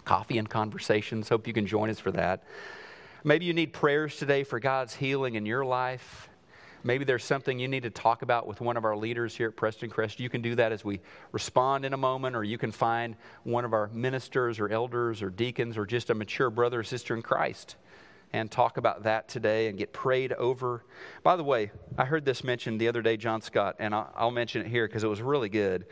coffee 0.04 0.38
and 0.38 0.48
conversations. 0.48 1.28
Hope 1.28 1.46
you 1.46 1.52
can 1.52 1.66
join 1.66 1.90
us 1.90 1.98
for 1.98 2.10
that. 2.12 2.44
Maybe 3.24 3.44
you 3.44 3.52
need 3.52 3.74
prayers 3.74 4.16
today 4.16 4.44
for 4.44 4.58
God's 4.58 4.94
healing 4.94 5.34
in 5.34 5.44
your 5.44 5.64
life. 5.64 6.30
Maybe 6.82 7.04
there's 7.04 7.24
something 7.24 7.58
you 7.58 7.68
need 7.68 7.82
to 7.82 7.90
talk 7.90 8.22
about 8.22 8.46
with 8.46 8.62
one 8.62 8.78
of 8.78 8.86
our 8.86 8.96
leaders 8.96 9.36
here 9.36 9.48
at 9.48 9.56
Prestoncrest. 9.56 10.18
You 10.18 10.30
can 10.30 10.40
do 10.40 10.54
that 10.54 10.72
as 10.72 10.82
we 10.82 11.00
respond 11.30 11.84
in 11.84 11.92
a 11.92 11.98
moment, 11.98 12.34
or 12.34 12.42
you 12.42 12.56
can 12.56 12.72
find 12.72 13.16
one 13.42 13.66
of 13.66 13.74
our 13.74 13.88
ministers 13.88 14.58
or 14.58 14.70
elders 14.70 15.20
or 15.20 15.28
deacons 15.28 15.76
or 15.76 15.84
just 15.84 16.08
a 16.08 16.14
mature 16.14 16.48
brother 16.48 16.80
or 16.80 16.84
sister 16.84 17.14
in 17.14 17.20
Christ 17.20 17.76
and 18.32 18.50
talk 18.50 18.76
about 18.76 19.02
that 19.04 19.28
today 19.28 19.68
and 19.68 19.78
get 19.78 19.92
prayed 19.92 20.32
over. 20.34 20.84
By 21.22 21.36
the 21.36 21.44
way, 21.44 21.72
I 21.98 22.04
heard 22.04 22.24
this 22.24 22.44
mentioned 22.44 22.80
the 22.80 22.88
other 22.88 23.02
day, 23.02 23.16
John 23.16 23.40
Scott, 23.40 23.76
and 23.78 23.94
I'll, 23.94 24.30
mention 24.30 24.64
it 24.64 24.68
here 24.68 24.86
because 24.86 25.02
it 25.02 25.08
was 25.08 25.20
really 25.20 25.48
good. 25.48 25.86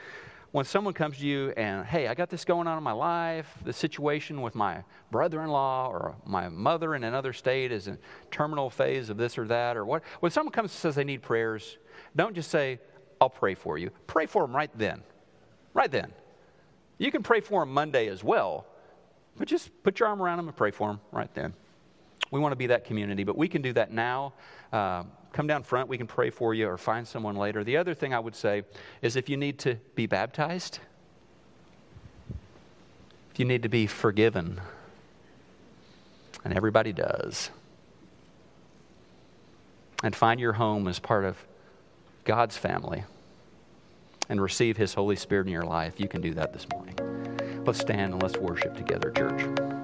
When 0.53 0.65
someone 0.65 0.95
comes 0.95 1.19
to 1.19 1.27
you 1.27 1.51
and, 1.57 1.85
hey, 1.85 2.07
I 2.07 2.15
got 2.15 2.31
this 2.31 2.45
going 2.45 2.67
on 2.67 2.79
in 2.79 2.85
my 2.85 2.93
life, 2.93 3.53
the 3.65 3.73
situation 3.73 4.41
with 4.41 4.55
my 4.55 4.83
brother 5.11 5.43
in 5.43 5.51
law 5.51 5.89
or 5.89 6.17
my 6.25 6.49
mother 6.49 6.95
in 6.95 7.05
another 7.05 7.33
state 7.33 7.73
is 7.73 7.89
in 7.89 7.99
terminal 8.31 8.71
phase 8.71 9.11
of 9.11 9.19
this 9.19 9.37
or 9.37 9.47
that, 9.49 9.77
or 9.77 9.85
what, 9.85 10.03
when 10.21 10.33
someone 10.33 10.53
comes 10.53 10.71
and 10.71 10.79
says 10.79 10.95
they 10.95 11.05
need 11.05 11.23
prayers, 11.23 11.77
don't 12.17 12.35
just 12.35 12.51
say, 12.51 12.79
I'll 13.21 13.29
pray 13.29 13.55
for 13.55 13.77
you. 13.77 13.91
Pray 14.07 14.27
for 14.27 14.43
them 14.43 14.55
right 14.55 14.71
then. 14.75 15.03
Right 15.75 15.91
then. 15.91 16.13
You 16.99 17.11
can 17.11 17.23
pray 17.23 17.41
for 17.41 17.63
them 17.63 17.75
Monday 17.75 18.09
as 18.09 18.25
well, 18.25 18.67
but 19.37 19.49
just 19.49 19.71
put 19.83 20.01
your 20.01 20.09
arm 20.09 20.23
around 20.23 20.39
them 20.39 20.49
and 20.49 20.57
pray 20.57 20.71
for 20.71 20.89
them 20.89 21.01
right 21.13 21.33
then. 21.35 21.53
We 22.31 22.41
want 22.41 22.53
to 22.53 22.57
be 22.57 22.67
that 22.69 22.85
community, 22.85 23.25
but 23.25 23.37
we 23.37 23.49
can 23.49 23.63
do 23.63 23.73
that 23.75 23.91
now. 23.91 24.35
Uh, 24.73 25.05
come 25.33 25.47
down 25.47 25.63
front, 25.63 25.89
we 25.89 25.99
can 25.99 26.07
pray 26.07 26.31
for 26.31 26.55
you 26.55 26.69
or 26.69 26.77
find 26.77 27.07
someone 27.07 27.37
later. 27.37 27.65
The 27.65 27.77
other 27.77 27.95
thing 27.95 28.13
I 28.13 28.19
would 28.19 28.37
say 28.37 28.65
is 29.03 29.17
if 29.17 29.29
you 29.29 29.37
need 29.37 29.59
to 29.61 29.77
be 29.95 30.07
baptized, 30.07 30.81
if 33.33 33.39
you 33.39 33.45
need 33.45 33.63
to 33.63 33.69
be 33.69 33.87
forgiven, 33.87 34.61
and 36.45 36.55
everybody 36.55 36.93
does, 36.93 37.51
and 40.03 40.15
find 40.15 40.39
your 40.39 40.53
home 40.53 40.87
as 40.87 40.99
part 40.99 41.25
of 41.25 41.37
God's 42.25 42.57
family 42.57 43.05
and 44.29 44.41
receive 44.41 44.77
His 44.77 44.95
Holy 44.95 45.17
Spirit 45.17 45.47
in 45.47 45.53
your 45.53 45.65
life, 45.65 45.99
you 45.99 46.09
can 46.09 46.21
do 46.21 46.35
that 46.35 46.53
this 46.53 46.67
morning. 46.73 46.95
Let's 47.65 47.81
stand 47.81 48.13
and 48.13 48.23
let's 48.23 48.37
worship 48.37 48.77
together, 48.77 49.11
church. 49.11 49.78